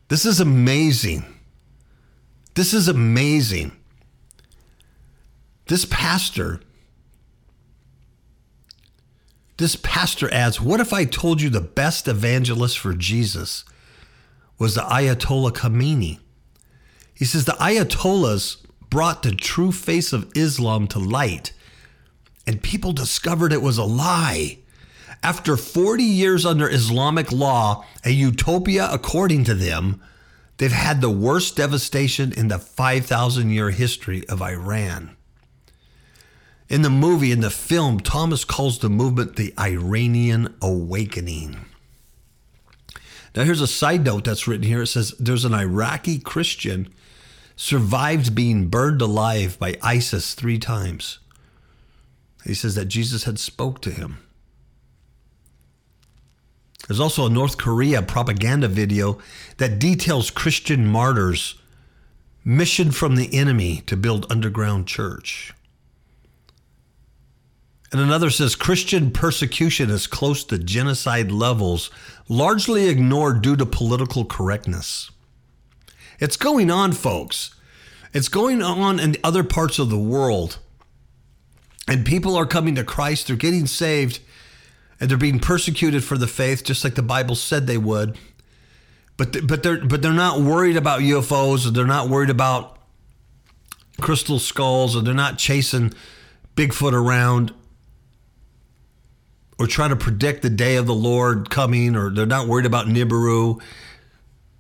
This 0.09 0.25
is 0.25 0.39
amazing. 0.39 1.25
This 2.55 2.73
is 2.73 2.87
amazing. 2.87 3.71
This 5.67 5.85
pastor, 5.85 6.59
this 9.57 9.75
pastor 9.75 10.33
adds, 10.33 10.59
What 10.59 10.79
if 10.79 10.93
I 10.93 11.05
told 11.05 11.41
you 11.41 11.49
the 11.49 11.61
best 11.61 12.07
evangelist 12.07 12.77
for 12.77 12.93
Jesus 12.93 13.63
was 14.57 14.75
the 14.75 14.81
Ayatollah 14.81 15.51
Khamenei? 15.51 16.19
He 17.13 17.25
says 17.25 17.45
the 17.45 17.53
Ayatollahs 17.53 18.57
brought 18.89 19.23
the 19.23 19.31
true 19.31 19.71
face 19.71 20.13
of 20.13 20.31
Islam 20.35 20.87
to 20.87 20.99
light, 20.99 21.53
and 22.45 22.61
people 22.61 22.93
discovered 22.93 23.53
it 23.53 23.61
was 23.61 23.77
a 23.77 23.83
lie. 23.83 24.59
After 25.21 25.55
40 25.55 26.03
years 26.03 26.45
under 26.45 26.69
Islamic 26.69 27.31
law, 27.31 27.85
a 28.03 28.09
utopia 28.09 28.89
according 28.91 29.45
to 29.45 29.53
them, 29.53 30.01
they've 30.57 30.71
had 30.71 30.99
the 30.99 31.09
worst 31.09 31.55
devastation 31.55 32.33
in 32.33 32.49
the 32.49 32.59
5,000 32.59 33.49
year 33.51 33.69
history 33.69 34.27
of 34.27 34.41
Iran. 34.41 35.15
In 36.73 36.81
the 36.81 36.89
movie, 36.89 37.31
in 37.31 37.41
the 37.41 37.51
film, 37.51 37.99
Thomas 37.99 38.43
calls 38.43 38.79
the 38.79 38.89
movement 38.89 39.35
the 39.35 39.53
Iranian 39.59 40.55
Awakening. 40.59 41.65
Now, 43.35 43.43
here's 43.43 43.61
a 43.61 43.67
side 43.67 44.03
note 44.03 44.23
that's 44.23 44.47
written 44.47 44.65
here. 44.65 44.81
It 44.81 44.87
says 44.87 45.13
there's 45.19 45.45
an 45.45 45.53
Iraqi 45.53 46.17
Christian 46.17 46.91
survived 47.55 48.33
being 48.33 48.69
burned 48.69 49.03
alive 49.03 49.59
by 49.59 49.77
ISIS 49.83 50.33
three 50.33 50.57
times. 50.57 51.19
He 52.43 52.55
says 52.55 52.73
that 52.73 52.85
Jesus 52.85 53.25
had 53.25 53.37
spoke 53.37 53.79
to 53.81 53.91
him. 53.91 54.17
There's 56.87 56.99
also 56.99 57.27
a 57.27 57.29
North 57.29 57.59
Korea 57.59 58.01
propaganda 58.01 58.67
video 58.67 59.19
that 59.57 59.77
details 59.77 60.31
Christian 60.31 60.87
martyrs' 60.87 61.53
mission 62.43 62.89
from 62.89 63.15
the 63.15 63.31
enemy 63.31 63.83
to 63.85 63.95
build 63.95 64.25
underground 64.31 64.87
church. 64.87 65.53
And 67.93 68.01
another 68.01 68.31
says 68.31 68.55
Christian 68.55 69.11
persecution 69.11 69.91
is 69.91 70.07
close 70.07 70.43
to 70.45 70.57
genocide 70.57 71.31
levels, 71.31 71.91
largely 72.27 72.89
ignored 72.89 73.43
due 73.43 73.55
to 73.55 73.67
political 73.67 74.25
correctness. 74.25 75.11
It's 76.19 76.35
going 76.35 76.71
on, 76.71 76.93
folks. 76.93 77.53
It's 78.11 78.29
going 78.29 78.63
on 78.63 78.99
in 78.99 79.15
other 79.23 79.43
parts 79.43 79.77
of 79.77 79.91
the 79.91 79.99
world. 79.99 80.57
And 81.87 82.03
people 82.03 82.35
are 82.35 82.47
coming 82.47 82.73
to 82.75 82.83
Christ, 82.83 83.27
they're 83.27 83.35
getting 83.35 83.67
saved, 83.67 84.21
and 84.99 85.07
they're 85.07 85.17
being 85.17 85.39
persecuted 85.39 86.03
for 86.03 86.17
the 86.17 86.27
faith, 86.27 86.63
just 86.63 86.83
like 86.83 86.95
the 86.95 87.03
Bible 87.03 87.35
said 87.35 87.67
they 87.67 87.77
would. 87.77 88.17
But, 89.17 89.45
but 89.45 89.61
they're 89.61 89.85
but 89.85 90.01
they're 90.01 90.13
not 90.13 90.39
worried 90.39 90.77
about 90.77 91.01
UFOs, 91.01 91.67
or 91.67 91.69
they're 91.69 91.85
not 91.85 92.09
worried 92.09 92.31
about 92.31 92.79
crystal 94.01 94.39
skulls, 94.39 94.95
or 94.95 95.01
they're 95.03 95.13
not 95.13 95.37
chasing 95.37 95.93
Bigfoot 96.55 96.93
around 96.93 97.53
or 99.59 99.67
trying 99.67 99.89
to 99.89 99.95
predict 99.95 100.41
the 100.41 100.49
day 100.49 100.75
of 100.75 100.85
the 100.87 100.93
Lord 100.93 101.49
coming, 101.49 101.95
or 101.95 102.09
they're 102.09 102.25
not 102.25 102.47
worried 102.47 102.65
about 102.65 102.87
Nibiru. 102.87 103.61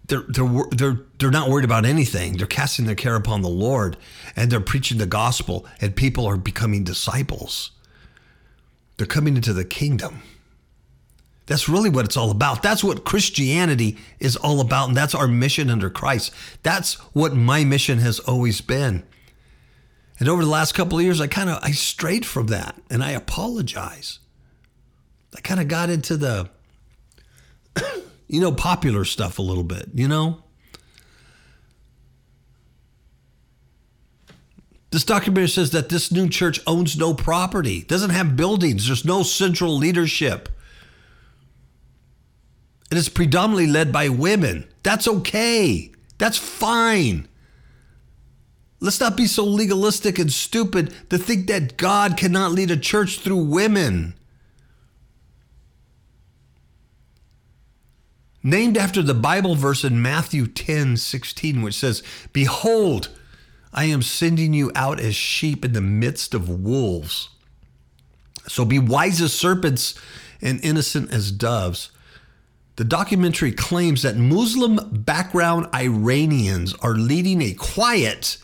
They're, 0.07 0.25
they're, 0.27 0.65
they're, 0.71 0.99
they're 1.17 1.31
not 1.31 1.49
worried 1.49 1.65
about 1.65 1.85
anything. 1.85 2.37
They're 2.37 2.45
casting 2.47 2.85
their 2.85 2.95
care 2.95 3.15
upon 3.15 3.41
the 3.41 3.49
Lord 3.49 3.97
and 4.35 4.51
they're 4.51 4.59
preaching 4.59 4.97
the 4.97 5.05
gospel, 5.05 5.65
and 5.79 5.95
people 5.95 6.25
are 6.25 6.37
becoming 6.37 6.83
disciples. 6.83 7.71
They're 8.97 9.07
coming 9.07 9.35
into 9.35 9.53
the 9.53 9.65
kingdom. 9.65 10.21
That's 11.45 11.67
really 11.67 11.89
what 11.89 12.05
it's 12.05 12.17
all 12.17 12.31
about. 12.31 12.63
That's 12.63 12.83
what 12.83 13.03
Christianity 13.03 13.97
is 14.19 14.35
all 14.37 14.61
about. 14.61 14.87
And 14.87 14.97
that's 14.97 15.15
our 15.15 15.27
mission 15.27 15.69
under 15.69 15.89
Christ. 15.89 16.33
That's 16.63 16.93
what 17.13 17.35
my 17.35 17.63
mission 17.65 17.99
has 17.99 18.19
always 18.19 18.61
been. 18.61 19.03
And 20.19 20.29
over 20.29 20.43
the 20.43 20.49
last 20.49 20.73
couple 20.73 20.97
of 20.97 21.03
years, 21.03 21.19
I 21.19 21.27
kind 21.27 21.49
of 21.49 21.59
I 21.61 21.71
strayed 21.71 22.25
from 22.25 22.47
that 22.47 22.81
and 22.89 23.03
I 23.03 23.11
apologize. 23.11 24.19
I 25.35 25.41
kind 25.41 25.59
of 25.59 25.67
got 25.67 25.89
into 25.89 26.17
the, 26.17 26.49
you 28.27 28.39
know, 28.39 28.51
popular 28.51 29.05
stuff 29.05 29.39
a 29.39 29.41
little 29.41 29.63
bit, 29.63 29.89
you 29.93 30.07
know? 30.07 30.43
This 34.91 35.03
documentary 35.03 35.49
says 35.49 35.71
that 35.71 35.89
this 35.89 36.11
new 36.11 36.29
church 36.29 36.59
owns 36.67 36.95
no 36.95 37.15
property, 37.15 37.81
doesn't 37.81 38.11
have 38.11 38.35
buildings, 38.35 38.85
there's 38.85 39.03
no 39.03 39.23
central 39.23 39.75
leadership. 39.75 40.49
It 42.91 42.97
is 42.97 43.09
predominantly 43.09 43.65
led 43.65 43.91
by 43.91 44.09
women. 44.09 44.67
That's 44.83 45.07
okay. 45.07 45.91
That's 46.19 46.37
fine. 46.37 47.27
Let's 48.79 48.99
not 48.99 49.17
be 49.17 49.25
so 49.25 49.43
legalistic 49.45 50.19
and 50.19 50.31
stupid 50.31 50.93
to 51.09 51.17
think 51.17 51.47
that 51.47 51.77
God 51.77 52.15
cannot 52.15 52.51
lead 52.51 52.69
a 52.69 52.77
church 52.77 53.19
through 53.19 53.45
women. 53.45 54.13
Named 58.43 58.77
after 58.77 59.01
the 59.01 59.13
Bible 59.13 59.55
verse 59.55 59.85
in 59.85 60.01
Matthew 60.01 60.47
10 60.47 60.97
16, 60.97 61.61
which 61.61 61.75
says, 61.75 62.03
Behold, 62.33 63.09
I 63.71 63.85
am 63.85 64.01
sending 64.01 64.53
you 64.53 64.71
out 64.75 64.99
as 64.99 65.15
sheep 65.15 65.63
in 65.63 65.73
the 65.73 65.81
midst 65.81 66.33
of 66.33 66.49
wolves. 66.49 67.29
So 68.47 68.65
be 68.65 68.79
wise 68.79 69.21
as 69.21 69.33
serpents 69.33 69.95
and 70.41 70.63
innocent 70.63 71.11
as 71.11 71.31
doves. 71.31 71.91
The 72.75 72.83
documentary 72.83 73.51
claims 73.51 74.01
that 74.01 74.17
Muslim 74.17 74.79
background 74.91 75.67
Iranians 75.73 76.73
are 76.81 76.95
leading 76.95 77.41
a 77.41 77.53
quiet 77.53 78.37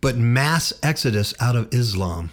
but 0.00 0.16
mass 0.16 0.72
exodus 0.82 1.32
out 1.40 1.56
of 1.56 1.72
Islam. 1.72 2.30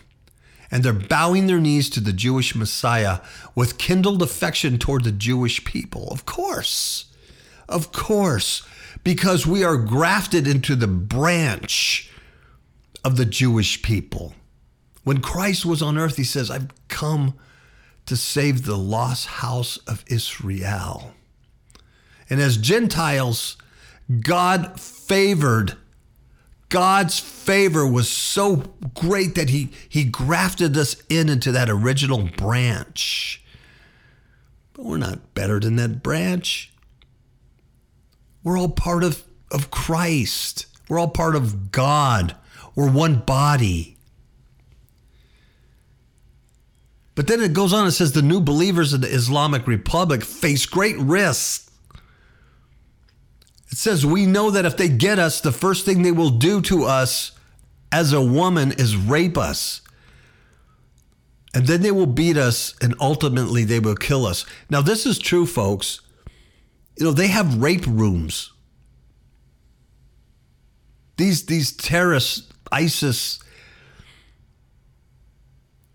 And 0.72 0.84
they're 0.84 0.94
bowing 0.94 1.48
their 1.48 1.60
knees 1.60 1.90
to 1.92 2.00
the 2.00 2.14
Jewish 2.14 2.56
Messiah 2.56 3.22
with 3.56 3.78
kindled 3.78 4.22
affection 4.22 4.78
toward 4.78 5.04
the 5.04 5.12
Jewish 5.12 5.64
people. 5.66 6.08
Of 6.12 6.26
course. 6.26 7.06
Of 7.68 7.92
course. 7.92 8.64
Because 9.04 9.48
we 9.48 9.64
are 9.64 9.78
grafted 9.78 10.48
into 10.48 10.76
the 10.76 10.88
branch 10.88 12.12
of 13.04 13.18
the 13.18 13.26
Jewish 13.26 13.82
people. 13.82 14.36
When 15.04 15.22
Christ 15.22 15.66
was 15.66 15.82
on 15.82 15.98
earth, 15.98 16.18
he 16.18 16.24
says, 16.24 16.52
I've 16.52 16.70
come 16.88 17.34
to 18.05 18.16
save 18.16 18.66
the 18.66 18.77
lost 18.77 19.27
house 19.27 19.77
of 19.88 20.03
Israel. 20.08 21.14
And 22.29 22.40
as 22.40 22.58
Gentiles, 22.58 23.58
God 24.22 24.79
favored 24.79 25.77
God's 26.70 27.20
favor 27.20 27.86
was 27.86 28.08
so 28.08 28.58
great 28.94 29.36
that 29.36 29.50
he, 29.50 29.70
he 29.90 30.03
grafted 30.03 30.77
us 30.77 30.96
in 31.10 31.27
into 31.27 31.51
that 31.51 31.70
original 31.70 32.29
branch. 32.38 33.44
But 34.74 34.86
we're 34.86 34.98
not 34.98 35.34
better 35.34 35.60
than 35.60 35.75
that 35.77 36.03
branch. 36.03 36.72
We're 38.44 38.58
all 38.58 38.70
part 38.70 39.03
of, 39.03 39.24
of 39.51 39.72
Christ. 39.72 40.68
We're 40.88 41.00
all 41.00 41.10
part 41.10 41.36
of 41.36 41.72
God. 41.72 42.36
We're 42.75 42.92
one 42.92 43.20
body. 43.20 43.98
But 47.16 47.27
then 47.27 47.42
it 47.42 47.51
goes 47.51 47.74
on, 47.74 47.84
and 47.84 47.94
says 47.94 48.14
the 48.14 48.22
new 48.22 48.40
believers 48.40 48.94
in 48.94 49.01
the 49.01 49.14
Islamic 49.14 49.68
Republic 49.68 50.24
face 50.24 50.66
great 50.66 50.98
risks 50.98 51.69
it 53.72 53.77
says, 53.77 54.05
We 54.05 54.25
know 54.25 54.51
that 54.51 54.66
if 54.66 54.77
they 54.77 54.90
get 54.90 55.20
us, 55.20 55.42
the 55.42 55.51
first 55.51 55.86
thing 55.86 56.01
they 56.01 56.12
will 56.12 56.29
do 56.29 56.62
to 56.62 56.86
us 56.86 57.32
as 57.92 58.14
a 58.14 58.22
woman 58.22 58.74
is 58.74 58.96
rape 58.96 59.38
us. 59.38 59.82
And 61.53 61.66
then 61.66 61.82
they 61.82 61.92
will 61.92 62.05
beat 62.05 62.38
us 62.38 62.75
and 62.82 62.94
ultimately 63.00 63.64
they 63.64 63.79
will 63.79 63.96
kill 63.96 64.25
us. 64.25 64.46
Now, 64.70 64.82
this 64.82 65.05
is 65.05 65.18
true, 65.18 65.46
folks. 65.46 66.01
You 66.98 67.05
know, 67.05 67.12
they 67.12 67.27
have 67.27 67.62
rape 67.62 67.88
rooms. 67.88 68.51
These, 71.18 71.48
these 71.48 71.72
terrorists, 71.72 72.48
ISIS, 72.72 73.40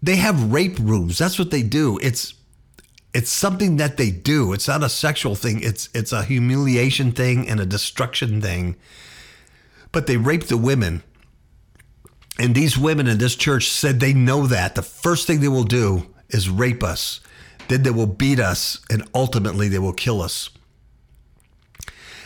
they 0.02 0.16
have 0.16 0.52
rape 0.52 0.78
rooms. 0.78 1.18
That's 1.18 1.38
what 1.38 1.50
they 1.50 1.62
do. 1.62 1.98
It's 2.02 2.34
it's 3.14 3.30
something 3.30 3.76
that 3.76 3.96
they 3.96 4.10
do. 4.10 4.52
It's 4.52 4.66
not 4.66 4.82
a 4.82 4.88
sexual 4.88 5.36
thing. 5.36 5.62
It's 5.62 5.88
it's 5.94 6.12
a 6.12 6.24
humiliation 6.24 7.12
thing 7.12 7.48
and 7.48 7.60
a 7.60 7.66
destruction 7.66 8.42
thing. 8.42 8.76
But 9.92 10.08
they 10.08 10.16
rape 10.16 10.44
the 10.44 10.56
women. 10.56 11.04
And 12.36 12.56
these 12.56 12.76
women 12.76 13.06
in 13.06 13.18
this 13.18 13.36
church 13.36 13.70
said 13.70 14.00
they 14.00 14.12
know 14.12 14.48
that. 14.48 14.74
The 14.74 14.82
first 14.82 15.28
thing 15.28 15.40
they 15.40 15.48
will 15.48 15.62
do 15.62 16.12
is 16.30 16.50
rape 16.50 16.82
us. 16.82 17.20
Then 17.68 17.84
they 17.84 17.92
will 17.92 18.08
beat 18.08 18.40
us 18.40 18.80
and 18.90 19.08
ultimately 19.14 19.68
they 19.68 19.78
will 19.78 19.92
kill 19.92 20.20
us. 20.20 20.50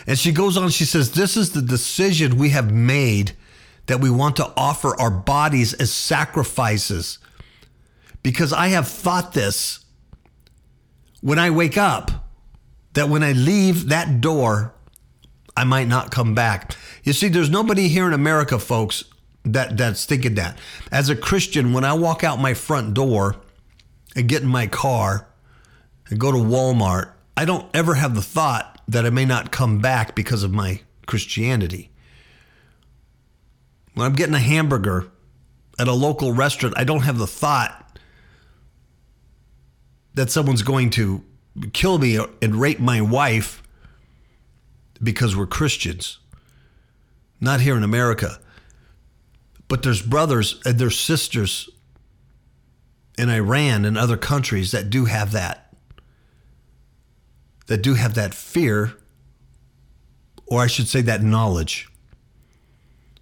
And 0.07 0.19
she 0.19 0.33
goes 0.33 0.57
on, 0.57 0.71
she 0.71 0.87
says, 0.87 1.13
This 1.13 1.37
is 1.37 1.53
the 1.53 1.61
decision 1.61 2.39
we 2.39 2.49
have 2.49 2.73
made 2.73 3.33
that 3.87 4.01
we 4.01 4.09
want 4.09 4.37
to 4.37 4.51
offer 4.57 4.99
our 4.99 5.11
bodies 5.11 5.75
as 5.75 5.93
sacrifices. 5.93 7.19
Because 8.23 8.55
I 8.55 8.69
have 8.69 8.89
thought 8.89 9.35
this 9.35 9.85
when 11.21 11.39
I 11.39 11.51
wake 11.51 11.77
up 11.77 12.11
that 12.95 13.09
when 13.09 13.23
I 13.23 13.33
leave 13.33 13.89
that 13.89 14.21
door, 14.21 14.75
I 15.57 15.65
might 15.65 15.89
not 15.89 16.11
come 16.11 16.35
back. 16.35 16.77
You 17.03 17.13
see, 17.13 17.29
there's 17.29 17.51
nobody 17.51 17.89
here 17.89 18.07
in 18.07 18.13
America, 18.13 18.59
folks, 18.59 19.05
that 19.45 19.77
that's 19.77 20.05
thinking 20.05 20.35
that. 20.35 20.59
As 20.93 21.09
a 21.09 21.17
Christian, 21.17 21.73
when 21.73 21.85
I 21.85 21.93
walk 21.95 22.23
out 22.23 22.41
my 22.41 22.55
front 22.55 22.95
door 22.95 23.37
and 24.15 24.29
get 24.29 24.43
in 24.43 24.49
my 24.49 24.67
car 24.67 25.29
and 26.09 26.19
go 26.19 26.31
to 26.31 26.39
Walmart, 26.39 27.13
I 27.37 27.45
don't 27.45 27.69
ever 27.75 27.95
have 27.95 28.15
the 28.15 28.23
thought 28.23 28.81
that 28.89 29.07
I 29.07 29.11
may 29.11 29.25
not 29.25 29.51
come 29.51 29.79
back 29.79 30.15
because 30.15 30.43
of 30.43 30.53
my 30.53 30.81
Christianity. 31.07 31.91
When 33.95 34.07
I'm 34.07 34.15
getting 34.15 34.35
a 34.35 34.41
hamburger 34.41 35.11
at 35.79 35.89
a 35.89 35.93
local 35.93 36.33
restaurant, 36.33 36.75
I 36.77 36.85
don't 36.85 37.03
have 37.03 37.19
the 37.19 37.27
thought 37.27 37.88
that 40.19 40.31
someone's 40.31 40.63
going 40.63 40.91
to 40.91 41.23
kill 41.73 41.97
me 41.99 42.19
and 42.43 42.57
rape 42.57 42.81
my 42.81 43.01
wife 43.01 43.63
because 45.01 45.37
we're 45.37 45.47
Christians. 45.47 46.19
Not 47.41 47.61
here 47.61 47.77
in 47.77 47.85
America. 47.85 48.41
But 49.69 49.85
there's 49.85 50.03
brothers 50.03 50.61
and 50.65 50.77
there's 50.77 50.99
sisters 50.99 51.71
in 53.17 53.31
Iran 53.31 53.85
and 53.85 53.97
other 53.97 54.17
countries 54.17 54.73
that 54.73 54.91
do 54.91 55.05
have 55.05 55.31
that. 55.31 55.73
That 57.69 57.81
do 57.81 57.95
have 57.95 58.15
that 58.15 58.35
fear, 58.35 58.95
or 60.47 60.63
I 60.63 60.67
should 60.67 60.89
say 60.89 61.01
that 61.03 61.23
knowledge. 61.23 61.89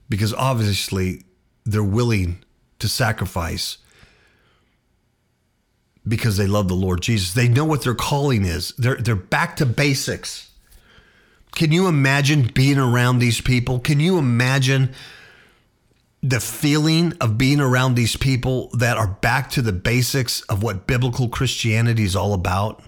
Because 0.09 0.33
obviously 0.33 1.25
they're 1.67 1.83
willing 1.83 2.43
to 2.79 2.89
sacrifice 2.89 3.77
because 6.07 6.37
they 6.37 6.47
love 6.47 6.69
the 6.69 6.75
Lord 6.75 7.01
Jesus. 7.01 7.33
They 7.33 7.49
know 7.49 7.65
what 7.65 7.83
their 7.83 7.95
calling 7.95 8.45
is. 8.45 8.73
They're 8.79 8.97
they're 8.97 9.17
back 9.17 9.57
to 9.57 9.67
basics. 9.67 10.51
Can 11.53 11.73
you 11.73 11.87
imagine 11.87 12.51
being 12.55 12.79
around 12.79 13.19
these 13.19 13.41
people? 13.41 13.79
Can 13.79 13.99
you 13.99 14.19
imagine 14.19 14.93
the 16.23 16.41
feeling 16.41 17.15
of 17.21 17.39
being 17.39 17.61
around 17.61 17.95
these 17.95 18.17
people 18.17 18.69
that 18.75 18.97
are 18.97 19.07
back 19.07 19.51
to 19.51 19.63
the 19.63 19.73
basics 19.73 20.43
of 20.43 20.63
what 20.63 20.87
biblical 20.87 21.29
Christianity 21.29 22.05
is 22.05 22.15
all 22.15 22.35
about? 22.35 22.83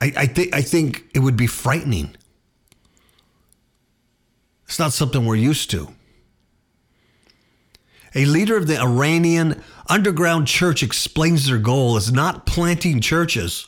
I, 0.00 0.12
I 0.16 0.26
think 0.26 0.54
I 0.54 0.62
think 0.62 1.04
it 1.14 1.20
would 1.20 1.36
be 1.36 1.46
frightening. 1.46 2.16
It's 4.66 4.78
not 4.78 4.92
something 4.92 5.24
we're 5.24 5.36
used 5.36 5.70
to. 5.70 5.95
A 8.16 8.24
leader 8.24 8.56
of 8.56 8.66
the 8.66 8.80
Iranian 8.80 9.62
underground 9.90 10.48
church 10.48 10.82
explains 10.82 11.46
their 11.46 11.58
goal 11.58 11.98
is 11.98 12.10
not 12.10 12.46
planting 12.46 13.02
churches, 13.02 13.66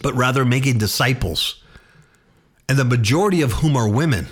but 0.00 0.14
rather 0.14 0.44
making 0.44 0.78
disciples, 0.78 1.60
and 2.68 2.78
the 2.78 2.84
majority 2.84 3.42
of 3.42 3.54
whom 3.54 3.76
are 3.76 3.88
women. 3.88 4.28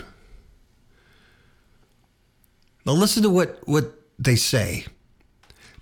Now, 2.87 2.93
listen 2.93 3.25
to 3.25 3.31
what, 3.31 3.59
what 3.67 3.93
they 4.17 4.37
say. 4.37 4.87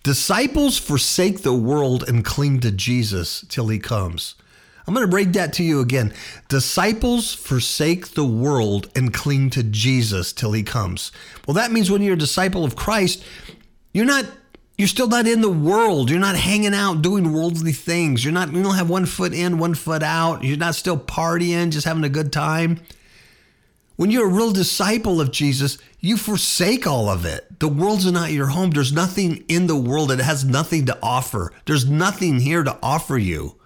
Disciples 0.03 0.79
forsake 0.79 1.43
the 1.43 1.53
world 1.53 2.09
and 2.09 2.25
cling 2.25 2.61
to 2.61 2.71
Jesus 2.71 3.45
till 3.51 3.69
he 3.69 3.79
comes. 3.79 4.37
I'm 4.88 4.94
going 4.94 5.07
to 5.07 5.11
break 5.11 5.33
that 5.33 5.53
to 5.55 5.62
you 5.62 5.81
again. 5.81 6.14
Disciples 6.48 7.35
forsake 7.35 8.14
the 8.14 8.24
world 8.24 8.88
and 8.96 9.12
cling 9.12 9.51
to 9.51 9.62
Jesus 9.62 10.33
till 10.33 10.53
he 10.53 10.62
comes. 10.62 11.12
Well, 11.46 11.55
that 11.57 11.72
means 11.72 11.90
when 11.90 12.01
you're 12.01 12.14
a 12.14 12.18
disciple 12.18 12.64
of 12.64 12.74
Christ, 12.74 13.22
you're 13.92 14.07
not 14.07 14.24
you're 14.79 14.88
still 14.88 15.09
not 15.09 15.27
in 15.27 15.42
the 15.42 15.51
world. 15.51 16.09
You're 16.09 16.20
not 16.20 16.37
hanging 16.37 16.72
out 16.72 17.03
doing 17.03 17.35
worldly 17.35 17.72
things. 17.72 18.24
You're 18.24 18.33
not 18.33 18.51
you 18.51 18.62
don't 18.62 18.77
have 18.77 18.88
one 18.88 19.05
foot 19.05 19.35
in, 19.35 19.59
one 19.59 19.74
foot 19.74 20.03
out. 20.03 20.42
You're 20.42 20.57
not 20.57 20.74
still 20.74 20.96
partying, 20.96 21.70
just 21.70 21.87
having 21.87 22.05
a 22.05 22.09
good 22.09 22.33
time. 22.33 22.81
When 23.96 24.11
you're 24.11 24.27
a 24.27 24.33
real 24.33 24.53
disciple 24.53 25.20
of 25.20 25.33
Jesus, 25.33 25.77
you 26.01 26.16
forsake 26.16 26.87
all 26.87 27.11
of 27.11 27.27
it. 27.27 27.61
The 27.61 27.68
world's 27.68 28.11
not 28.11 28.33
your 28.33 28.46
home. 28.46 28.70
There's 28.70 28.92
nothing 28.92 29.44
in 29.48 29.66
the 29.66 29.77
world 29.77 30.09
that 30.09 30.20
has 30.20 30.46
nothing 30.46 30.87
to 30.87 30.98
offer. 31.03 31.53
There's 31.66 31.85
nothing 31.90 32.40
here 32.40 32.62
to 32.62 32.79
offer 32.83 33.18
you. 33.18 33.58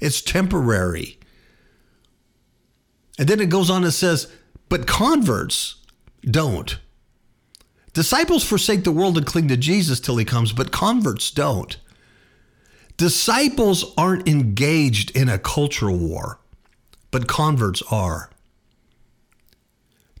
It's 0.00 0.20
temporary. 0.20 1.18
And 3.18 3.28
then 3.28 3.40
it 3.40 3.50
goes 3.50 3.68
on 3.70 3.84
and 3.84 3.92
says, 3.92 4.32
but 4.68 4.86
converts 4.86 5.76
don't. 6.22 6.78
Disciples 7.92 8.44
forsake 8.44 8.84
the 8.84 8.92
world 8.92 9.18
and 9.18 9.26
cling 9.26 9.48
to 9.48 9.56
Jesus 9.56 10.00
till 10.00 10.16
he 10.16 10.24
comes, 10.24 10.52
but 10.52 10.70
converts 10.70 11.30
don't. 11.30 11.76
Disciples 12.96 13.92
aren't 13.96 14.28
engaged 14.28 15.14
in 15.16 15.28
a 15.28 15.38
cultural 15.38 15.96
war, 15.96 16.38
but 17.10 17.26
converts 17.26 17.82
are. 17.90 18.30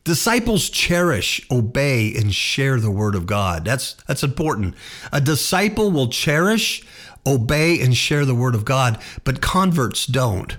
Disciples 0.02 0.70
cherish, 0.70 1.46
obey, 1.50 2.14
and 2.14 2.34
share 2.34 2.80
the 2.80 2.90
word 2.90 3.14
of 3.14 3.26
God. 3.26 3.64
That's 3.64 3.94
that's 4.08 4.22
important. 4.22 4.74
A 5.12 5.20
disciple 5.20 5.90
will 5.90 6.08
cherish, 6.08 6.82
obey 7.26 7.80
and 7.80 7.96
share 7.96 8.24
the 8.24 8.34
word 8.34 8.54
of 8.54 8.64
God, 8.64 9.00
but 9.24 9.40
converts 9.40 10.06
don't. 10.06 10.56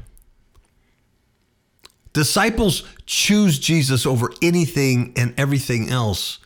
Disciples 2.13 2.83
choose 3.05 3.57
Jesus 3.57 4.05
over 4.05 4.31
anything 4.41 5.13
and 5.15 5.33
everything 5.37 5.89
else, 5.89 6.39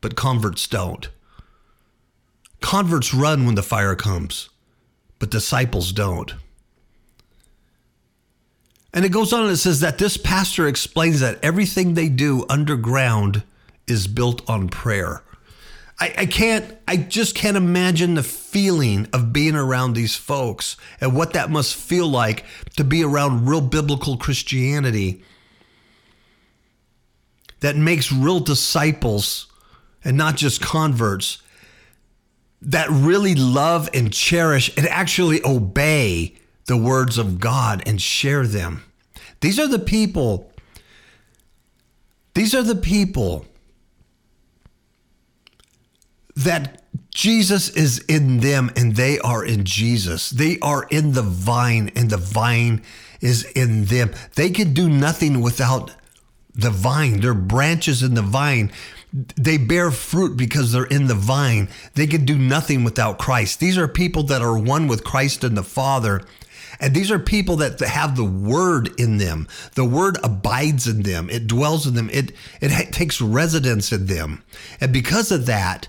but 0.00 0.16
converts 0.16 0.66
don't. 0.66 1.08
Converts 2.60 3.12
run 3.12 3.44
when 3.44 3.54
the 3.54 3.62
fire 3.62 3.94
comes, 3.94 4.48
but 5.18 5.30
disciples 5.30 5.92
don't. 5.92 6.34
And 8.94 9.04
it 9.04 9.10
goes 9.10 9.32
on 9.32 9.42
and 9.42 9.50
it 9.50 9.56
says 9.56 9.80
that 9.80 9.98
this 9.98 10.16
pastor 10.16 10.66
explains 10.66 11.20
that 11.20 11.38
everything 11.42 11.94
they 11.94 12.08
do 12.08 12.46
underground 12.48 13.42
is 13.86 14.06
built 14.06 14.48
on 14.48 14.68
prayer. 14.68 15.22
I, 16.00 16.14
I 16.18 16.26
can't, 16.26 16.76
I 16.88 16.96
just 16.96 17.34
can't 17.34 17.56
imagine 17.56 18.14
the 18.14 18.22
feeling 18.22 19.08
of 19.12 19.32
being 19.32 19.54
around 19.54 19.94
these 19.94 20.16
folks 20.16 20.76
and 21.00 21.14
what 21.14 21.34
that 21.34 21.50
must 21.50 21.76
feel 21.76 22.08
like 22.08 22.44
to 22.76 22.84
be 22.84 23.04
around 23.04 23.46
real 23.48 23.60
biblical 23.60 24.16
Christianity 24.16 25.22
that 27.60 27.76
makes 27.76 28.12
real 28.12 28.40
disciples 28.40 29.46
and 30.04 30.16
not 30.16 30.36
just 30.36 30.60
converts 30.60 31.40
that 32.60 32.88
really 32.90 33.34
love 33.34 33.88
and 33.94 34.12
cherish 34.12 34.76
and 34.76 34.86
actually 34.88 35.40
obey 35.44 36.34
the 36.66 36.76
words 36.76 37.18
of 37.18 37.38
God 37.38 37.82
and 37.86 38.00
share 38.00 38.46
them. 38.46 38.82
These 39.40 39.58
are 39.58 39.68
the 39.68 39.78
people, 39.78 40.50
these 42.34 42.54
are 42.54 42.62
the 42.62 42.74
people 42.74 43.46
that 46.36 46.82
Jesus 47.10 47.68
is 47.70 48.00
in 48.08 48.40
them 48.40 48.70
and 48.76 48.96
they 48.96 49.18
are 49.20 49.44
in 49.44 49.64
Jesus. 49.64 50.30
They 50.30 50.58
are 50.60 50.86
in 50.90 51.12
the 51.12 51.22
vine 51.22 51.92
and 51.94 52.10
the 52.10 52.16
vine 52.16 52.82
is 53.20 53.44
in 53.52 53.86
them. 53.86 54.12
They 54.34 54.50
can 54.50 54.74
do 54.74 54.88
nothing 54.88 55.40
without 55.40 55.92
the 56.54 56.70
vine. 56.70 57.20
They're 57.20 57.34
branches 57.34 58.02
in 58.02 58.14
the 58.14 58.22
vine. 58.22 58.72
They 59.12 59.58
bear 59.58 59.92
fruit 59.92 60.36
because 60.36 60.72
they're 60.72 60.84
in 60.84 61.06
the 61.06 61.14
vine. 61.14 61.68
They 61.94 62.06
can 62.06 62.24
do 62.24 62.36
nothing 62.36 62.82
without 62.82 63.18
Christ. 63.18 63.60
These 63.60 63.78
are 63.78 63.88
people 63.88 64.24
that 64.24 64.42
are 64.42 64.58
one 64.58 64.88
with 64.88 65.04
Christ 65.04 65.44
and 65.44 65.56
the 65.56 65.62
Father. 65.62 66.22
And 66.80 66.94
these 66.94 67.12
are 67.12 67.20
people 67.20 67.56
that 67.56 67.78
have 67.78 68.16
the 68.16 68.24
word 68.24 68.90
in 68.98 69.18
them. 69.18 69.46
The 69.74 69.84
word 69.84 70.18
abides 70.24 70.88
in 70.88 71.02
them. 71.02 71.30
It 71.30 71.46
dwells 71.46 71.86
in 71.86 71.94
them. 71.94 72.10
It, 72.12 72.32
it 72.60 72.92
takes 72.92 73.20
residence 73.20 73.92
in 73.92 74.06
them. 74.06 74.42
And 74.80 74.92
because 74.92 75.30
of 75.30 75.46
that, 75.46 75.86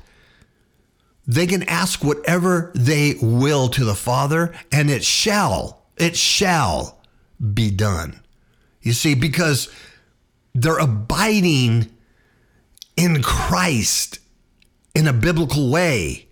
they 1.28 1.48
can 1.48 1.64
ask 1.64 2.04
whatever 2.04 2.72
they 2.76 3.16
will 3.22 3.70
to 3.70 3.84
the 3.84 3.96
Father, 3.96 4.54
and 4.72 4.90
it 4.90 5.04
shall, 5.04 5.84
it 5.98 6.16
shall 6.16 7.02
be 7.54 7.72
done. 7.72 8.22
You 8.82 8.94
see, 8.94 9.16
because 9.16 9.70
they're 10.54 10.78
abiding 10.78 11.92
in 12.96 13.22
Christ 13.22 14.20
in 14.94 15.08
a 15.08 15.14
biblical 15.14 15.70
way. 15.70 16.28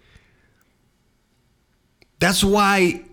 That's 2.20 2.44
why 2.44 3.04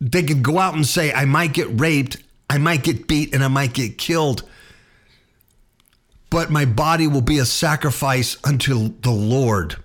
they 0.00 0.22
can 0.22 0.40
go 0.40 0.58
out 0.58 0.74
and 0.74 0.86
say, 0.86 1.12
I 1.12 1.26
might 1.26 1.52
get 1.52 1.80
raped, 1.80 2.16
I 2.48 2.58
might 2.58 2.82
get 2.82 3.06
beat, 3.06 3.34
and 3.34 3.44
I 3.44 3.48
might 3.48 3.74
get 3.74 3.98
killed, 3.98 4.42
but 6.30 6.50
my 6.50 6.64
body 6.64 7.06
will 7.06 7.20
be 7.20 7.38
a 7.38 7.44
sacrifice 7.44 8.36
unto 8.42 8.94
the 9.00 9.10
Lord 9.10 9.76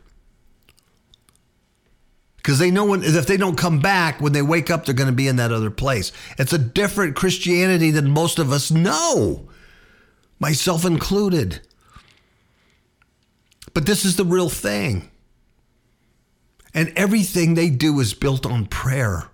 because 2.49 2.57
they 2.57 2.71
know 2.71 2.85
when 2.85 3.03
if 3.03 3.27
they 3.27 3.37
don't 3.37 3.59
come 3.59 3.79
back 3.79 4.19
when 4.19 4.33
they 4.33 4.41
wake 4.41 4.71
up 4.71 4.83
they're 4.83 4.95
going 4.95 5.05
to 5.05 5.13
be 5.15 5.27
in 5.27 5.35
that 5.35 5.51
other 5.51 5.69
place. 5.69 6.11
It's 6.39 6.51
a 6.51 6.57
different 6.57 7.15
christianity 7.15 7.91
than 7.91 8.09
most 8.09 8.39
of 8.39 8.51
us 8.51 8.71
know 8.71 9.47
myself 10.39 10.83
included. 10.83 11.61
But 13.75 13.85
this 13.85 14.03
is 14.03 14.15
the 14.15 14.25
real 14.25 14.49
thing. 14.49 15.11
And 16.73 16.91
everything 16.95 17.53
they 17.53 17.69
do 17.69 17.99
is 17.99 18.15
built 18.15 18.47
on 18.47 18.65
prayer. 18.65 19.29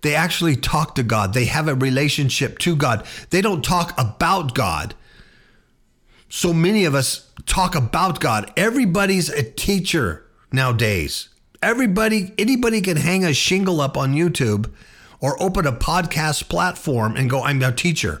They 0.00 0.16
actually 0.16 0.56
talk 0.56 0.96
to 0.96 1.04
god. 1.04 1.34
They 1.34 1.44
have 1.44 1.68
a 1.68 1.76
relationship 1.76 2.58
to 2.58 2.74
god. 2.74 3.06
They 3.30 3.40
don't 3.40 3.64
talk 3.64 3.94
about 3.96 4.52
god. 4.52 4.96
So 6.28 6.52
many 6.52 6.86
of 6.86 6.96
us 6.96 7.30
talk 7.46 7.76
about 7.76 8.18
god. 8.18 8.52
Everybody's 8.56 9.28
a 9.28 9.48
teacher 9.48 10.26
nowadays 10.50 11.28
everybody, 11.62 12.32
anybody 12.38 12.80
can 12.80 12.96
hang 12.96 13.24
a 13.24 13.32
shingle 13.32 13.80
up 13.80 13.96
on 13.96 14.14
YouTube 14.14 14.70
or 15.20 15.40
open 15.40 15.66
a 15.66 15.72
podcast 15.72 16.48
platform 16.48 17.16
and 17.16 17.30
go, 17.30 17.42
I'm 17.42 17.62
a 17.62 17.72
teacher. 17.72 18.20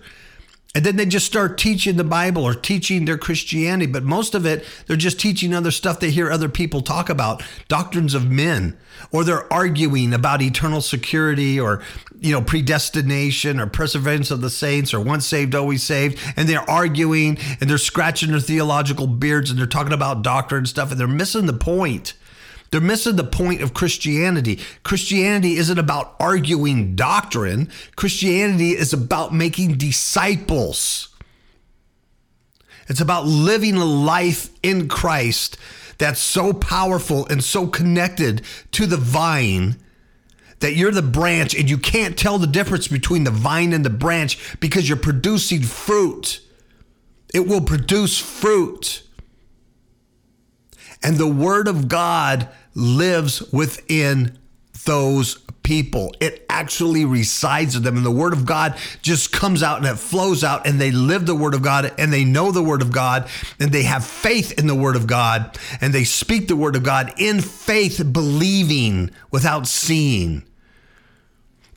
And 0.74 0.86
then 0.86 0.96
they 0.96 1.04
just 1.04 1.26
start 1.26 1.58
teaching 1.58 1.96
the 1.98 2.04
Bible 2.04 2.44
or 2.44 2.54
teaching 2.54 3.04
their 3.04 3.18
Christianity. 3.18 3.90
But 3.90 4.04
most 4.04 4.34
of 4.34 4.46
it, 4.46 4.64
they're 4.86 4.96
just 4.96 5.20
teaching 5.20 5.52
other 5.52 5.70
stuff 5.70 6.00
they 6.00 6.10
hear 6.10 6.30
other 6.30 6.48
people 6.48 6.80
talk 6.80 7.10
about, 7.10 7.42
doctrines 7.68 8.14
of 8.14 8.30
men, 8.30 8.78
or 9.10 9.22
they're 9.22 9.52
arguing 9.52 10.14
about 10.14 10.40
eternal 10.40 10.80
security 10.80 11.60
or, 11.60 11.82
you 12.18 12.32
know, 12.32 12.40
predestination 12.40 13.60
or 13.60 13.66
perseverance 13.66 14.30
of 14.30 14.40
the 14.40 14.48
saints 14.48 14.94
or 14.94 15.00
once 15.00 15.26
saved, 15.26 15.54
always 15.54 15.82
saved. 15.82 16.18
And 16.36 16.48
they're 16.48 16.70
arguing 16.70 17.36
and 17.60 17.68
they're 17.68 17.76
scratching 17.76 18.30
their 18.30 18.40
theological 18.40 19.06
beards 19.06 19.50
and 19.50 19.58
they're 19.58 19.66
talking 19.66 19.92
about 19.92 20.22
doctrine 20.22 20.60
and 20.60 20.68
stuff 20.68 20.90
and 20.90 20.98
they're 20.98 21.06
missing 21.06 21.44
the 21.44 21.52
point. 21.52 22.14
They're 22.72 22.80
missing 22.80 23.16
the 23.16 23.24
point 23.24 23.60
of 23.60 23.74
Christianity. 23.74 24.58
Christianity 24.82 25.56
isn't 25.58 25.78
about 25.78 26.16
arguing 26.18 26.96
doctrine, 26.96 27.70
Christianity 27.96 28.70
is 28.70 28.94
about 28.94 29.32
making 29.32 29.74
disciples. 29.74 31.10
It's 32.88 33.00
about 33.00 33.26
living 33.26 33.76
a 33.76 33.84
life 33.84 34.50
in 34.62 34.88
Christ 34.88 35.58
that's 35.98 36.20
so 36.20 36.52
powerful 36.52 37.26
and 37.28 37.44
so 37.44 37.66
connected 37.66 38.42
to 38.72 38.86
the 38.86 38.96
vine 38.96 39.76
that 40.60 40.74
you're 40.74 40.90
the 40.90 41.02
branch 41.02 41.54
and 41.54 41.68
you 41.68 41.76
can't 41.76 42.18
tell 42.18 42.38
the 42.38 42.46
difference 42.46 42.88
between 42.88 43.24
the 43.24 43.30
vine 43.30 43.72
and 43.72 43.84
the 43.84 43.90
branch 43.90 44.58
because 44.60 44.88
you're 44.88 44.96
producing 44.96 45.62
fruit. 45.62 46.40
It 47.34 47.46
will 47.46 47.60
produce 47.60 48.18
fruit. 48.18 49.02
And 51.02 51.16
the 51.16 51.28
word 51.28 51.68
of 51.68 51.88
God 51.88 52.48
lives 52.74 53.42
within 53.52 54.38
those 54.84 55.38
people. 55.62 56.14
It 56.20 56.44
actually 56.48 57.04
resides 57.04 57.76
in 57.76 57.82
them. 57.82 57.96
And 57.96 58.04
the 58.04 58.10
word 58.10 58.32
of 58.32 58.44
God 58.46 58.76
just 59.00 59.32
comes 59.32 59.62
out 59.62 59.78
and 59.78 59.86
it 59.86 59.96
flows 59.96 60.42
out, 60.42 60.66
and 60.66 60.80
they 60.80 60.90
live 60.90 61.26
the 61.26 61.34
word 61.34 61.54
of 61.54 61.62
God 61.62 61.92
and 61.98 62.12
they 62.12 62.24
know 62.24 62.50
the 62.50 62.62
word 62.62 62.82
of 62.82 62.92
God 62.92 63.28
and 63.60 63.70
they 63.70 63.84
have 63.84 64.04
faith 64.04 64.58
in 64.58 64.66
the 64.66 64.74
word 64.74 64.96
of 64.96 65.06
God 65.06 65.56
and 65.80 65.92
they 65.92 66.04
speak 66.04 66.48
the 66.48 66.56
word 66.56 66.76
of 66.76 66.82
God 66.82 67.12
in 67.16 67.40
faith, 67.40 68.02
believing 68.12 69.10
without 69.30 69.66
seeing. 69.66 70.44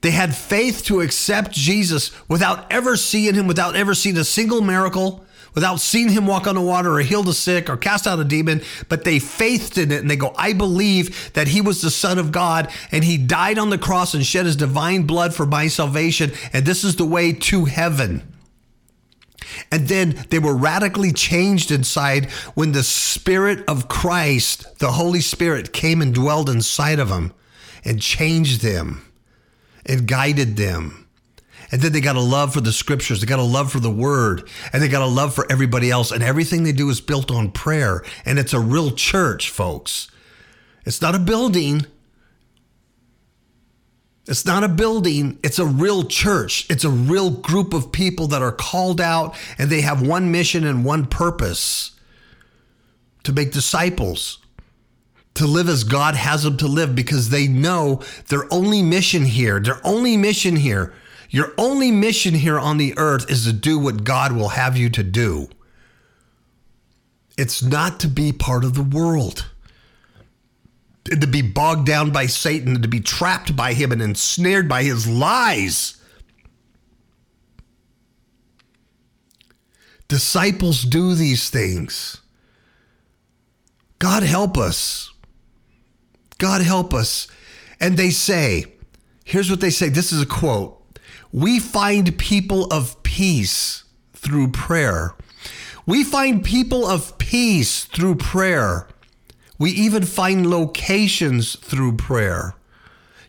They 0.02 0.12
had 0.12 0.36
faith 0.36 0.84
to 0.86 1.02
accept 1.02 1.52
Jesus 1.52 2.12
without 2.28 2.72
ever 2.72 2.96
seeing 2.96 3.34
him, 3.34 3.48
without 3.48 3.76
ever 3.76 3.96
seeing 3.96 4.18
a 4.18 4.24
single 4.24 4.62
miracle, 4.62 5.25
without 5.56 5.80
seeing 5.80 6.10
him 6.10 6.28
walk 6.28 6.46
on 6.46 6.56
the 6.56 6.62
water 6.62 6.94
or 6.94 7.00
heal 7.00 7.24
the 7.24 7.34
sick 7.34 7.70
or 7.70 7.78
cast 7.78 8.06
out 8.06 8.20
a 8.20 8.24
demon, 8.24 8.62
but 8.90 9.04
they 9.04 9.18
faithed 9.18 9.78
in 9.78 9.92
it 9.92 10.02
and 10.02 10.12
they 10.12 10.16
go, 10.16 10.34
I 10.38 10.54
believe 10.54 11.34
that 11.34 11.48
he 11.48 11.62
was 11.62 11.82
the 11.82 11.90
Son 11.90 12.20
of 12.20 12.32
God 12.32 12.70
and 12.92 13.04
he 13.04 13.18
died 13.18 13.58
on 13.58 13.70
the 13.70 13.78
cross 13.78 14.14
and 14.14 14.26
shed 14.26 14.46
his 14.46 14.56
divine 14.56 15.04
blood 15.04 15.34
for 15.34 15.46
my 15.46 15.68
salvation, 15.68 16.32
and 16.54 16.66
this 16.66 16.84
is 16.84 16.98
the 16.98 17.06
way 17.06 17.34
to 17.34 17.66
heaven. 17.66 18.22
And 19.72 19.88
then 19.88 20.26
they 20.30 20.40
were 20.40 20.56
radically 20.56 21.14
changed 21.14 21.72
inside 21.72 22.30
when 22.56 22.72
the 22.72 22.84
Spirit 22.84 23.64
of 23.68 23.88
Christ, 23.88 24.80
the 24.80 24.92
Holy 24.92 25.22
Spirit, 25.22 25.72
came 25.72 26.02
and 26.02 26.14
dwelled 26.14 26.50
inside 26.50 27.00
of 27.00 27.10
them 27.10 27.34
and 27.84 28.02
changed 28.02 28.62
them 28.62 29.06
and 29.86 30.08
guided 30.08 30.58
them. 30.58 31.05
And 31.76 31.84
then 31.84 31.92
they 31.92 32.00
got 32.00 32.16
a 32.16 32.22
love 32.22 32.54
for 32.54 32.62
the 32.62 32.72
scriptures, 32.72 33.20
they 33.20 33.28
got 33.28 33.38
a 33.38 33.44
love 33.44 33.70
for 33.70 33.82
the 33.82 33.92
word, 33.92 34.48
and 34.72 34.82
they 34.82 34.88
got 34.88 35.02
a 35.02 35.08
love 35.08 35.36
for 35.36 35.46
everybody 35.52 35.92
else. 35.92 36.10
And 36.10 36.24
everything 36.24 36.64
they 36.64 36.72
do 36.72 36.90
is 36.90 37.02
built 37.02 37.30
on 37.30 37.52
prayer. 37.52 38.02
And 38.24 38.40
it's 38.40 38.54
a 38.54 38.62
real 38.62 38.92
church, 38.92 39.50
folks. 39.50 40.10
It's 40.86 41.02
not 41.02 41.16
a 41.16 41.20
building. 41.20 41.86
It's 44.26 44.46
not 44.46 44.64
a 44.64 44.70
building, 44.70 45.38
it's 45.44 45.60
a 45.60 45.66
real 45.66 46.06
church. 46.06 46.66
It's 46.70 46.86
a 46.86 46.90
real 46.90 47.30
group 47.30 47.74
of 47.74 47.92
people 47.92 48.28
that 48.28 48.42
are 48.42 48.54
called 48.54 49.02
out 49.02 49.36
and 49.58 49.70
they 49.70 49.82
have 49.82 50.02
one 50.02 50.32
mission 50.32 50.66
and 50.66 50.86
one 50.86 51.06
purpose 51.06 51.92
to 53.24 53.34
make 53.34 53.52
disciples 53.52 54.38
to 55.34 55.46
live 55.46 55.68
as 55.68 55.84
God 55.84 56.16
has 56.16 56.44
them 56.44 56.56
to 56.56 56.68
live 56.68 56.96
because 56.96 57.32
they 57.32 57.50
know 57.50 58.02
their 58.30 58.46
only 58.50 58.82
mission 58.82 59.26
here, 59.26 59.60
their 59.60 59.82
only 59.84 60.16
mission 60.16 60.56
here, 60.56 60.94
your 61.36 61.54
only 61.58 61.92
mission 61.92 62.34
here 62.34 62.58
on 62.58 62.78
the 62.78 62.98
earth 62.98 63.30
is 63.30 63.44
to 63.44 63.52
do 63.52 63.78
what 63.78 64.06
God 64.06 64.32
will 64.32 64.48
have 64.48 64.78
you 64.78 64.90
to 64.92 65.04
do. 65.04 65.50
It's 67.38 67.62
not 67.62 68.00
to 68.00 68.08
be 68.08 68.32
part 68.32 68.64
of 68.64 68.74
the 68.74 68.82
world, 68.82 69.46
to 71.04 71.28
be 71.28 71.42
bogged 71.42 71.86
down 71.86 72.12
by 72.12 72.28
Satan, 72.28 72.82
to 72.82 72.88
be 72.88 73.02
trapped 73.02 73.54
by 73.54 73.74
him 73.74 73.92
and 73.92 74.02
ensnared 74.02 74.70
by 74.70 74.84
his 74.84 75.10
lies. 75.10 76.02
Disciples 80.08 80.84
do 80.84 81.16
these 81.16 81.50
things. 81.50 82.22
God 84.00 84.24
help 84.24 84.58
us. 84.58 85.12
God 86.38 86.62
help 86.62 86.94
us. 86.94 87.28
And 87.82 87.98
they 87.98 88.12
say, 88.12 88.68
here's 89.26 89.50
what 89.50 89.60
they 89.60 89.70
say 89.70 89.90
this 89.90 90.14
is 90.14 90.22
a 90.22 90.26
quote 90.26 90.82
We 91.36 91.60
find 91.60 92.18
people 92.18 92.64
of 92.72 93.04
peace 93.04 93.84
through 94.14 94.52
prayer. 94.52 95.16
We 95.86 96.06
find 96.06 96.42
people 96.42 96.88
of 96.88 97.18
peace 97.18 97.84
through 97.84 98.16
prayer. 98.16 98.88
We 99.60 99.72
even 99.72 100.06
find 100.06 100.50
locations 100.50 101.58
through 101.58 101.98
prayer. 101.98 102.56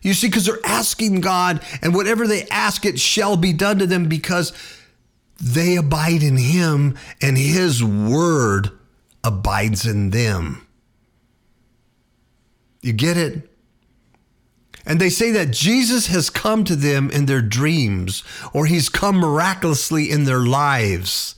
You 0.01 0.13
see, 0.13 0.27
because 0.27 0.45
they're 0.45 0.65
asking 0.65 1.19
God, 1.19 1.61
and 1.81 1.93
whatever 1.93 2.25
they 2.25 2.47
ask, 2.47 2.85
it 2.85 2.97
shall 2.97 3.35
be 3.35 3.51
done 3.51 3.77
to 3.79 3.85
them 3.85 4.07
because 4.07 4.53
they 5.43 5.75
abide 5.75 6.23
in 6.23 6.37
Him 6.37 6.97
and 7.21 7.37
His 7.37 7.83
word 7.83 8.69
abides 9.21 9.85
in 9.85 10.11
them. 10.11 10.65
You 12.81 12.93
get 12.93 13.17
it? 13.17 13.46
And 14.87 15.01
they 15.01 15.09
say 15.09 15.31
that 15.31 15.51
Jesus 15.51 16.07
has 16.07 16.29
come 16.29 16.63
to 16.63 16.75
them 16.75 17.11
in 17.11 17.25
their 17.25 17.41
dreams, 17.41 18.23
or 18.53 18.65
he's 18.65 18.87
come 18.87 19.17
miraculously 19.17 20.09
in 20.09 20.23
their 20.23 20.39
lives. 20.39 21.35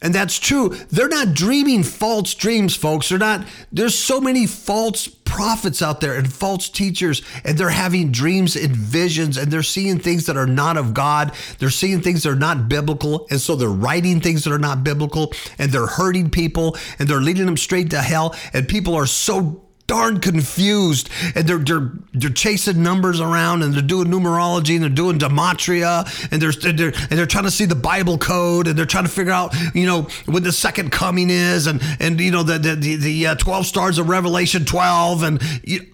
And 0.00 0.14
that's 0.14 0.38
true. 0.38 0.70
They're 0.90 1.08
not 1.08 1.34
dreaming 1.34 1.82
false 1.82 2.32
dreams, 2.34 2.74
folks. 2.74 3.08
They're 3.10 3.18
not, 3.18 3.46
there's 3.70 3.98
so 3.98 4.20
many 4.20 4.46
false 4.46 5.08
prophets 5.08 5.82
out 5.82 6.00
there 6.00 6.14
and 6.14 6.32
false 6.32 6.70
teachers, 6.70 7.20
and 7.44 7.58
they're 7.58 7.68
having 7.68 8.10
dreams 8.12 8.56
and 8.56 8.74
visions, 8.74 9.36
and 9.36 9.52
they're 9.52 9.62
seeing 9.62 9.98
things 9.98 10.26
that 10.26 10.36
are 10.36 10.46
not 10.46 10.76
of 10.76 10.94
God. 10.94 11.32
They're 11.58 11.68
seeing 11.68 12.00
things 12.00 12.22
that 12.22 12.30
are 12.30 12.36
not 12.36 12.68
biblical. 12.68 13.26
And 13.30 13.40
so 13.40 13.56
they're 13.56 13.68
writing 13.68 14.20
things 14.20 14.44
that 14.44 14.52
are 14.52 14.58
not 14.58 14.84
biblical, 14.84 15.34
and 15.58 15.70
they're 15.70 15.86
hurting 15.86 16.30
people, 16.30 16.78
and 16.98 17.08
they're 17.08 17.20
leading 17.20 17.46
them 17.46 17.56
straight 17.56 17.90
to 17.90 17.98
hell. 17.98 18.34
And 18.54 18.68
people 18.68 18.94
are 18.94 19.06
so 19.06 19.64
darn 19.90 20.20
confused. 20.20 21.10
And 21.34 21.48
they're, 21.48 21.58
they're 21.58 21.90
they're 22.12 22.30
chasing 22.30 22.80
numbers 22.80 23.20
around 23.20 23.62
and 23.62 23.74
they're 23.74 23.82
doing 23.82 24.06
numerology 24.06 24.74
and 24.76 24.84
they're 24.84 24.88
doing 24.88 25.18
gematria 25.18 26.06
and 26.30 26.40
they're, 26.40 26.52
and 26.64 26.78
they're 26.78 26.92
and 26.94 27.18
they're 27.18 27.26
trying 27.26 27.44
to 27.44 27.50
see 27.50 27.64
the 27.64 27.74
Bible 27.74 28.16
code 28.16 28.68
and 28.68 28.78
they're 28.78 28.86
trying 28.86 29.04
to 29.04 29.10
figure 29.10 29.32
out 29.32 29.52
you 29.74 29.86
know 29.86 30.02
when 30.26 30.44
the 30.44 30.52
second 30.52 30.92
coming 30.92 31.28
is 31.28 31.66
and 31.66 31.82
and 31.98 32.20
you 32.20 32.30
know 32.30 32.44
the 32.44 32.56
the 32.56 32.76
the, 32.76 32.96
the 32.96 33.26
uh, 33.26 33.34
12 33.34 33.66
stars 33.66 33.98
of 33.98 34.08
Revelation 34.08 34.64
12 34.64 35.24
and 35.24 35.42
you, 35.64 35.84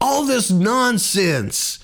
all 0.00 0.26
this 0.26 0.50
nonsense. 0.50 1.78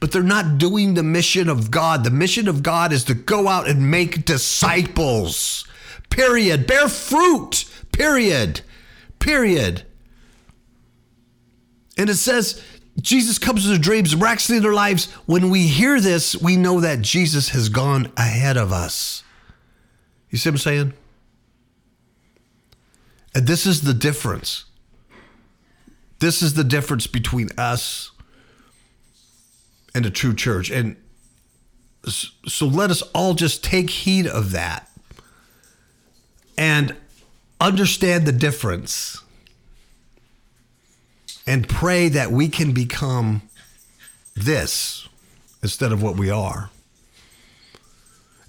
But 0.00 0.10
they're 0.10 0.22
not 0.22 0.58
doing 0.58 0.94
the 0.94 1.04
mission 1.04 1.48
of 1.48 1.70
God. 1.70 2.02
The 2.02 2.10
mission 2.10 2.48
of 2.48 2.62
God 2.62 2.92
is 2.92 3.04
to 3.04 3.14
go 3.14 3.46
out 3.46 3.68
and 3.68 3.88
make 3.88 4.24
disciples. 4.24 5.64
Period. 6.10 6.66
Bear 6.66 6.88
fruit. 6.88 7.66
Period. 7.92 8.62
Period 9.20 9.84
and 12.02 12.10
it 12.10 12.16
says 12.16 12.60
Jesus 13.00 13.38
comes 13.38 13.62
to 13.62 13.68
their 13.68 13.78
dreams, 13.78 14.16
miraculously 14.16 14.56
in 14.56 14.62
their 14.64 14.74
lives. 14.74 15.10
When 15.24 15.50
we 15.50 15.68
hear 15.68 16.00
this, 16.00 16.34
we 16.34 16.56
know 16.56 16.80
that 16.80 17.00
Jesus 17.00 17.50
has 17.50 17.68
gone 17.68 18.12
ahead 18.16 18.56
of 18.56 18.72
us. 18.72 19.22
You 20.28 20.36
see 20.36 20.48
what 20.48 20.54
I'm 20.54 20.58
saying? 20.58 20.92
And 23.36 23.46
this 23.46 23.66
is 23.66 23.82
the 23.82 23.94
difference. 23.94 24.64
This 26.18 26.42
is 26.42 26.54
the 26.54 26.64
difference 26.64 27.06
between 27.06 27.50
us 27.56 28.10
and 29.94 30.04
the 30.04 30.10
true 30.10 30.34
church. 30.34 30.72
And 30.72 30.96
so 32.08 32.66
let 32.66 32.90
us 32.90 33.02
all 33.14 33.34
just 33.34 33.62
take 33.62 33.90
heed 33.90 34.26
of 34.26 34.50
that 34.50 34.90
and 36.58 36.96
understand 37.60 38.26
the 38.26 38.32
difference 38.32 39.21
and 41.52 41.68
pray 41.68 42.08
that 42.08 42.32
we 42.32 42.48
can 42.48 42.72
become 42.72 43.42
this 44.34 45.06
instead 45.62 45.92
of 45.92 46.02
what 46.02 46.16
we 46.16 46.30
are 46.30 46.70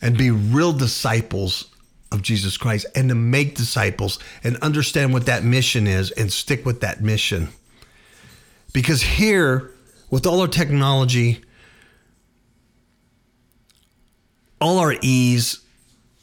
and 0.02 0.18
be 0.18 0.32
real 0.32 0.72
disciples 0.72 1.70
of 2.14 2.22
Jesus 2.22 2.56
Christ 2.56 2.86
and 2.96 3.10
to 3.10 3.16
make 3.16 3.56
disciples 3.56 4.20
and 4.42 4.56
understand 4.60 5.12
what 5.12 5.26
that 5.26 5.44
mission 5.44 5.86
is 5.86 6.12
and 6.12 6.32
stick 6.32 6.66
with 6.66 6.80
that 6.80 7.02
mission. 7.02 7.50
Because 8.72 9.02
here, 9.02 9.70
with 10.10 10.26
all 10.26 10.40
our 10.40 10.48
technology, 10.48 11.44
all 14.62 14.78
our 14.78 14.96
ease, 15.02 15.60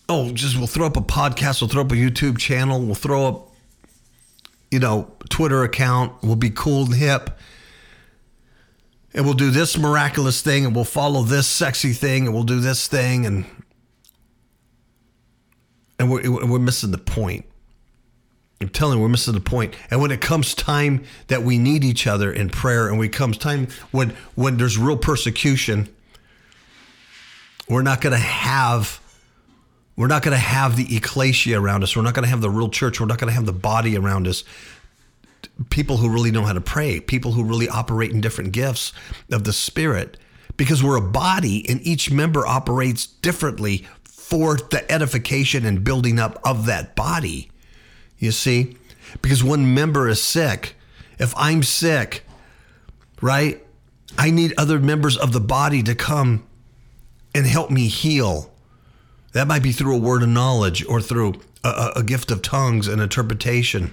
oh, 0.09 0.33
just 0.33 0.57
we'll 0.57 0.66
throw 0.66 0.87
up 0.87 0.97
a 0.97 1.03
podcast, 1.03 1.61
we'll 1.61 1.69
throw 1.69 1.83
up 1.83 1.93
a 1.93 1.97
YouTube 1.97 2.38
channel, 2.38 2.81
we'll 2.81 2.95
throw 2.95 3.27
up 3.27 3.50
you 4.70 4.78
know, 4.78 5.12
Twitter 5.28 5.62
account. 5.64 6.22
We'll 6.22 6.37
be 6.37 6.50
cool 6.50 6.85
and 6.85 6.94
hip. 6.94 7.38
And 9.12 9.24
we'll 9.24 9.35
do 9.35 9.50
this 9.50 9.76
miraculous 9.76 10.40
thing 10.40 10.64
and 10.64 10.74
we'll 10.74 10.85
follow 10.85 11.22
this 11.22 11.46
sexy 11.46 11.92
thing 11.92 12.26
and 12.26 12.35
we'll 12.35 12.44
do 12.44 12.61
this 12.61 12.87
thing 12.87 13.26
and 13.26 13.44
and 15.98 16.11
we're, 16.11 16.46
we're 16.46 16.59
missing 16.59 16.92
the 16.92 16.98
point. 16.98 17.44
I'm 18.62 18.68
telling 18.68 18.96
you, 18.96 19.02
we're 19.02 19.09
missing 19.09 19.35
the 19.35 19.40
point. 19.40 19.74
And 19.90 20.00
when 20.00 20.11
it 20.11 20.20
comes 20.20 20.54
time 20.54 21.04
that 21.26 21.42
we 21.42 21.59
need 21.59 21.85
each 21.85 22.06
other 22.06 22.33
in 22.33 22.48
prayer, 22.48 22.88
and 22.88 22.98
when 22.98 23.09
it 23.09 23.12
comes 23.12 23.37
time 23.37 23.68
when 23.90 24.11
when 24.35 24.56
there's 24.56 24.78
real 24.78 24.96
persecution, 24.96 25.88
we're 27.68 27.83
not 27.83 28.00
going 28.00 28.12
to 28.12 28.18
have 28.18 29.00
we're 30.01 30.07
not 30.07 30.23
going 30.23 30.33
to 30.33 30.39
have 30.39 30.77
the 30.77 30.97
ecclesia 30.97 31.61
around 31.61 31.83
us. 31.83 31.95
We're 31.95 32.01
not 32.01 32.15
going 32.15 32.23
to 32.23 32.31
have 32.31 32.41
the 32.41 32.49
real 32.49 32.71
church. 32.71 33.01
We're 33.01 33.07
not 33.07 33.19
going 33.19 33.29
to 33.29 33.35
have 33.35 33.45
the 33.45 33.53
body 33.53 33.99
around 33.99 34.27
us. 34.27 34.45
People 35.69 35.99
who 35.99 36.09
really 36.09 36.31
know 36.31 36.41
how 36.41 36.55
to 36.55 36.61
pray, 36.63 37.01
people 37.01 37.33
who 37.33 37.45
really 37.45 37.69
operate 37.69 38.11
in 38.11 38.23
different 38.23 38.53
gifts 38.53 38.95
of 39.31 39.45
the 39.45 39.53
Spirit, 39.53 40.17
because 40.57 40.83
we're 40.83 40.97
a 40.97 41.03
body 41.03 41.69
and 41.69 41.87
each 41.87 42.11
member 42.11 42.47
operates 42.47 43.05
differently 43.05 43.87
for 44.05 44.57
the 44.57 44.91
edification 44.91 45.67
and 45.67 45.85
building 45.85 46.19
up 46.19 46.41
of 46.47 46.65
that 46.65 46.97
body. 46.97 47.51
You 48.17 48.33
see? 48.33 48.79
Because 49.21 49.45
one 49.45 49.75
member 49.75 50.09
is 50.09 50.23
sick. 50.23 50.77
If 51.19 51.35
I'm 51.37 51.63
sick, 51.63 52.25
right? 53.21 53.63
I 54.17 54.31
need 54.31 54.55
other 54.57 54.79
members 54.81 55.19
of 55.19 55.35
the 55.35 55.41
body 55.41 55.83
to 55.83 55.95
come 55.95 56.47
and 57.35 57.45
help 57.45 57.71
me 57.71 57.89
heal. 57.89 58.50
That 59.33 59.47
might 59.47 59.62
be 59.62 59.73
through 59.73 59.97
a 59.97 59.99
word 59.99 60.23
of 60.23 60.29
knowledge 60.29 60.85
or 60.87 61.01
through 61.01 61.35
a, 61.62 61.93
a 61.97 62.03
gift 62.03 62.31
of 62.31 62.43
tongues 62.43 62.88
and 62.88 63.01
interpretation. 63.01 63.93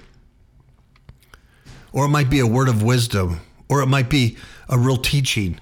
Or 1.92 2.06
it 2.06 2.08
might 2.08 2.30
be 2.30 2.40
a 2.40 2.46
word 2.46 2.68
of 2.68 2.82
wisdom, 2.82 3.40
or 3.68 3.80
it 3.80 3.86
might 3.86 4.10
be 4.10 4.36
a 4.68 4.78
real 4.78 4.96
teaching. 4.96 5.60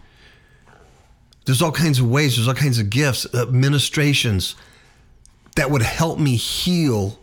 There's 1.45 1.63
all 1.63 1.73
kinds 1.73 2.01
of 2.01 2.11
ways, 2.11 2.37
there's 2.37 2.49
all 2.49 2.55
kinds 2.55 2.79
of 2.79 2.91
gifts, 2.91 3.27
uh, 3.33 3.43
administrations 3.43 4.57
that 5.55 5.71
would 5.71 5.83
help 5.83 6.19
me 6.19 6.37
heal. 6.37 7.19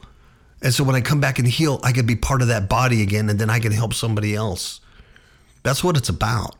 And 0.62 0.74
so 0.74 0.84
when 0.84 0.96
I 0.96 1.02
come 1.02 1.20
back 1.20 1.39
and 1.39 1.48
heal, 1.48 1.80
I 1.84 1.92
could 1.92 2.08
be 2.08 2.16
part 2.16 2.42
of 2.42 2.48
that 2.48 2.70
body 2.70 3.02
again 3.02 3.30
and 3.30 3.38
then 3.38 3.50
I 3.50 3.60
can 3.60 3.72
help 3.72 3.94
somebody 3.94 4.34
else. 4.36 4.80
That's 5.63 5.84
what 5.84 5.98
it's 5.98 6.10
about. 6.10 6.56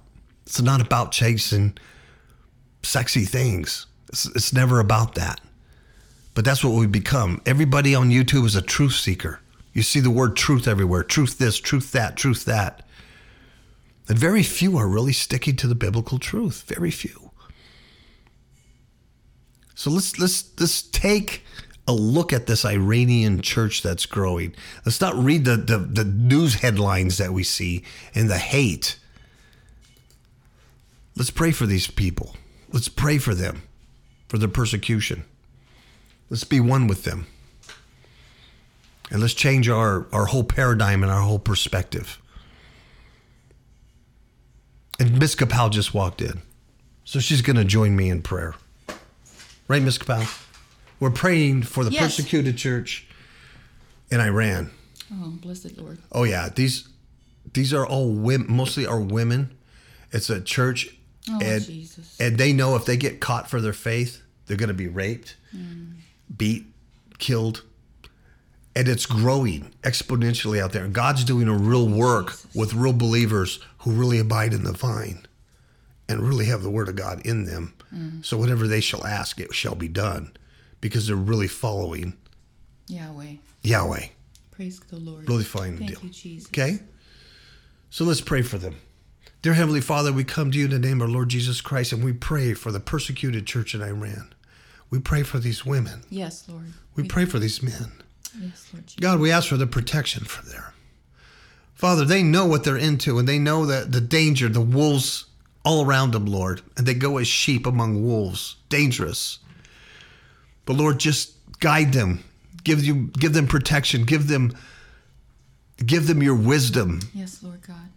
It's 0.46 0.62
not 0.62 0.82
about 0.82 1.12
chasing 1.12 1.78
sexy 2.84 3.24
things. 3.24 3.86
It's, 4.10 4.26
it's 4.26 4.54
never 4.54 4.80
about 4.80 5.16
that. 5.16 5.40
But 6.34 6.46
that's 6.46 6.64
what 6.64 6.74
we 6.74 6.88
become. 6.88 7.42
Everybody 7.46 7.94
on 7.94 8.10
YouTube 8.10 8.46
is 8.46 8.56
a 8.56 8.62
truth 8.62 8.94
seeker. 8.94 9.40
You 9.74 9.82
see 9.82 10.00
the 10.00 10.10
word 10.10 10.36
truth 10.36 10.68
everywhere 10.68 11.04
truth 11.04 11.38
this, 11.38 11.60
truth 11.60 11.92
that, 11.92 12.16
truth 12.16 12.46
that. 12.46 12.88
And 14.08 14.18
very 14.18 14.44
few 14.44 14.78
are 14.78 14.88
really 14.88 15.14
sticking 15.14 15.56
to 15.58 15.68
the 15.68 15.76
biblical 15.76 16.20
truth. 16.20 16.64
Very 16.68 16.92
few. 16.92 17.32
So 19.76 19.90
let's 19.90 20.20
let's 20.20 20.52
let's 20.60 20.82
take 20.82 21.44
a 21.88 21.94
look 21.94 22.32
at 22.32 22.48
this 22.48 22.66
Iranian 22.66 23.42
church 23.42 23.82
that's 23.82 24.06
growing. 24.06 24.56
Let's 24.86 25.02
not 25.02 25.16
read 25.16 25.46
the, 25.46 25.58
the, 25.58 25.78
the 25.78 26.06
news 26.06 26.56
headlines 26.56 27.18
that 27.18 27.34
we 27.34 27.44
see 27.44 27.84
and 28.16 28.30
the 28.30 28.38
hate. 28.38 28.98
Let's 31.16 31.32
pray 31.32 31.52
for 31.52 31.66
these 31.66 31.88
people. 31.88 32.36
Let's 32.72 32.88
pray 32.88 33.18
for 33.18 33.36
them, 33.36 33.64
for 34.30 34.38
their 34.38 34.48
persecution. 34.48 35.26
Let's 36.34 36.46
be 36.46 36.60
one 36.60 36.88
with 36.88 37.04
them. 37.04 37.28
And 39.12 39.22
let's 39.22 39.36
change 39.36 39.70
our, 39.70 40.08
our 40.12 40.26
whole 40.26 40.44
paradigm 40.44 41.04
and 41.04 41.12
our 41.12 41.22
whole 41.22 41.38
perspective. 41.38 42.20
And 45.00 45.20
Miss 45.20 45.36
Kapow 45.36 45.70
just 45.70 45.94
walked 45.94 46.24
in. 46.24 46.42
So 47.06 47.20
she's 47.20 47.44
going 47.44 47.58
to 47.58 47.64
join 47.64 47.96
me 47.96 48.10
in 48.10 48.24
prayer. 48.24 48.56
Right, 49.68 49.84
Miss 49.84 50.00
Kapow? 50.00 50.26
We're 51.00 51.12
praying 51.12 51.64
for 51.64 51.84
the 51.84 51.92
Yes. 51.92 52.02
persecuted 52.02 52.58
church 52.58 53.06
in 54.10 54.20
Iran. 54.20 54.72
Oh, 55.14 55.34
blessed 55.40 55.78
Lord. 55.78 56.00
Oh 56.12 56.24
yeah, 56.24 56.50
these 56.50 56.88
these 57.54 57.76
are 57.76 57.86
all 57.86 58.10
women, 58.12 58.48
mostly 58.52 58.88
are 58.88 59.00
women. 59.00 59.56
It's 60.12 60.32
a 60.32 60.42
church, 60.42 60.98
Oh, 61.30 61.40
and 61.44 61.64
Jesus. 61.64 62.20
and 62.20 62.40
they 62.40 62.54
know 62.54 62.76
if 62.76 62.86
they 62.86 62.98
get 62.98 63.20
caught 63.20 63.52
for 63.52 63.62
their 63.62 63.74
faith, 63.74 64.24
they're 64.48 64.58
going 64.58 64.70
to 64.70 64.74
be 64.74 64.88
raped, 64.88 65.36
mm. 65.56 65.92
Beat, 66.36 66.66
killed, 67.20 67.64
and 68.76 68.88
it's 68.88 69.06
growing 69.06 69.74
exponentially 69.84 70.62
out 70.62 70.72
there. 70.72 70.84
And 70.84 70.94
God's 70.94 71.24
doing 71.24 71.48
a 71.48 71.54
real 71.54 71.88
work 71.88 72.34
with 72.56 72.74
real 72.74 72.94
believers 72.94 73.60
who 73.80 73.92
really 73.92 74.20
abide 74.20 74.54
in 74.54 74.64
the 74.64 74.74
vine 74.74 75.26
and 76.10 76.22
really 76.22 76.46
have 76.46 76.64
the 76.64 76.70
Word 76.70 76.90
of 76.90 76.96
God 76.96 77.22
in 77.26 77.46
them. 77.46 77.74
Mm. 77.94 78.26
So 78.26 78.38
whatever 78.38 78.68
they 78.68 78.82
shall 78.82 79.06
ask, 79.06 79.40
it 79.40 79.54
shall 79.54 79.76
be 79.76 79.88
done, 79.88 80.32
because 80.82 81.08
they're 81.08 81.16
really 81.16 81.48
following 81.48 82.18
Yahweh. 82.88 83.36
Yahweh. 83.62 84.08
Praise 84.52 84.80
the 84.80 84.98
Lord. 84.98 85.28
Really 85.28 85.44
following 85.44 85.78
the 85.78 85.86
deal. 85.86 86.00
you, 86.04 86.10
Jesus. 86.10 86.50
Okay? 86.50 86.80
So 87.90 88.06
let's 88.06 88.22
pray 88.22 88.42
for 88.42 88.58
them. 88.58 88.76
Dear 89.42 89.54
Heavenly 89.54 89.82
Father, 89.82 90.12
we 90.12 90.24
come 90.24 90.52
to 90.52 90.58
you 90.58 90.66
in 90.66 90.72
the 90.72 90.80
name 90.80 91.02
of 91.02 91.10
our 91.10 91.14
Lord 91.14 91.30
Jesus 91.30 91.60
Christ 91.62 91.92
and 91.92 92.04
we 92.04 92.14
pray 92.14 92.54
for 92.54 92.72
the 92.72 92.80
persecuted 92.80 93.46
church 93.46 93.76
in 93.76 93.82
Iran. 93.82 94.33
We 94.94 95.00
pray 95.00 95.24
for 95.24 95.40
these 95.40 95.66
women. 95.66 96.04
Yes, 96.12 96.48
Lord. 96.48 96.66
We 96.96 97.02
pray 97.08 97.26
for 97.26 97.40
these 97.40 97.64
men. 97.64 97.92
Yes, 98.40 98.70
Lord 98.72 98.86
Jesus. 98.86 99.00
God, 99.02 99.20
we 99.20 99.32
ask 99.32 99.50
for 99.50 99.58
the 99.58 99.66
protection 99.66 100.24
for 100.24 100.46
them. 100.46 100.62
Father, 101.74 102.06
they 102.06 102.22
know 102.22 102.46
what 102.46 102.64
they're 102.64 102.78
into 102.78 103.18
and 103.18 103.28
they 103.28 103.40
know 103.40 103.66
that 103.66 103.92
the 103.92 104.00
danger, 104.00 104.50
the 104.50 104.62
wolves 104.62 105.26
all 105.66 105.84
around 105.84 106.12
them, 106.12 106.28
Lord, 106.28 106.62
and 106.78 106.86
they 106.86 106.94
go 106.94 107.18
as 107.18 107.28
sheep 107.28 107.66
among 107.66 108.06
wolves, 108.06 108.58
dangerous. 108.70 109.40
But 110.66 110.76
Lord, 110.76 111.00
just 111.00 111.34
guide 111.60 111.94
them, 111.94 112.24
give 112.64 112.84
you 112.84 113.10
give 113.18 113.34
them 113.34 113.48
protection, 113.48 114.04
give 114.04 114.28
them 114.28 114.56
give 115.84 116.06
them 116.06 116.22
your 116.22 116.36
wisdom, 116.36 117.00
Yes, 117.16 117.42
Lord 117.42 117.64
God. 117.64 117.90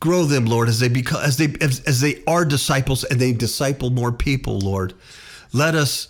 grow 0.00 0.24
them, 0.24 0.46
Lord, 0.46 0.70
as 0.70 0.80
they 0.80 0.88
become 0.88 1.20
as 1.22 1.36
they 1.36 1.54
as, 1.60 1.80
as 1.80 2.00
they 2.00 2.22
are 2.26 2.46
disciples 2.46 3.04
and 3.04 3.20
they 3.20 3.32
disciple 3.32 3.90
more 3.90 4.10
people, 4.10 4.58
Lord. 4.58 4.94
Let 5.52 5.74
us 5.74 6.08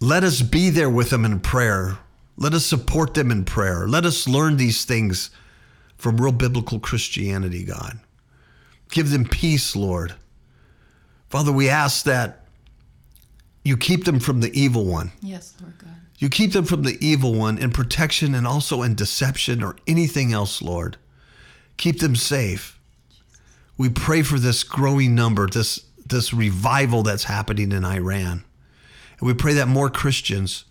let 0.00 0.24
us 0.24 0.42
be 0.42 0.70
there 0.70 0.90
with 0.90 1.10
them 1.10 1.24
in 1.24 1.38
prayer. 1.38 1.98
Let 2.36 2.54
us 2.54 2.66
support 2.66 3.14
them 3.14 3.30
in 3.30 3.44
prayer. 3.44 3.86
Let 3.86 4.04
us 4.04 4.26
learn 4.26 4.56
these 4.56 4.84
things 4.84 5.30
from 5.96 6.20
real 6.20 6.32
biblical 6.32 6.80
Christianity, 6.80 7.64
God. 7.64 8.00
Give 8.90 9.10
them 9.10 9.24
peace, 9.24 9.76
Lord. 9.76 10.14
Father, 11.28 11.52
we 11.52 11.68
ask 11.68 12.04
that 12.04 12.44
you 13.64 13.76
keep 13.76 14.04
them 14.04 14.18
from 14.18 14.40
the 14.40 14.52
evil 14.60 14.84
one. 14.84 15.12
Yes, 15.20 15.54
Lord 15.60 15.78
God. 15.78 15.94
You 16.18 16.28
keep 16.28 16.52
them 16.52 16.64
from 16.64 16.82
the 16.82 16.98
evil 17.04 17.34
one 17.34 17.58
in 17.58 17.70
protection 17.70 18.34
and 18.34 18.46
also 18.46 18.82
in 18.82 18.94
deception 18.94 19.62
or 19.62 19.76
anything 19.86 20.32
else, 20.32 20.60
Lord. 20.60 20.96
Keep 21.76 22.00
them 22.00 22.16
safe. 22.16 22.78
We 23.78 23.88
pray 23.88 24.22
for 24.22 24.38
this 24.38 24.62
growing 24.64 25.14
number, 25.14 25.48
this 25.48 25.80
this 26.12 26.32
revival 26.32 27.02
that's 27.02 27.24
happening 27.24 27.72
in 27.72 27.84
Iran. 27.84 28.44
And 29.18 29.26
we 29.26 29.34
pray 29.34 29.54
that 29.54 29.66
more 29.66 29.90
Christians 29.90 30.64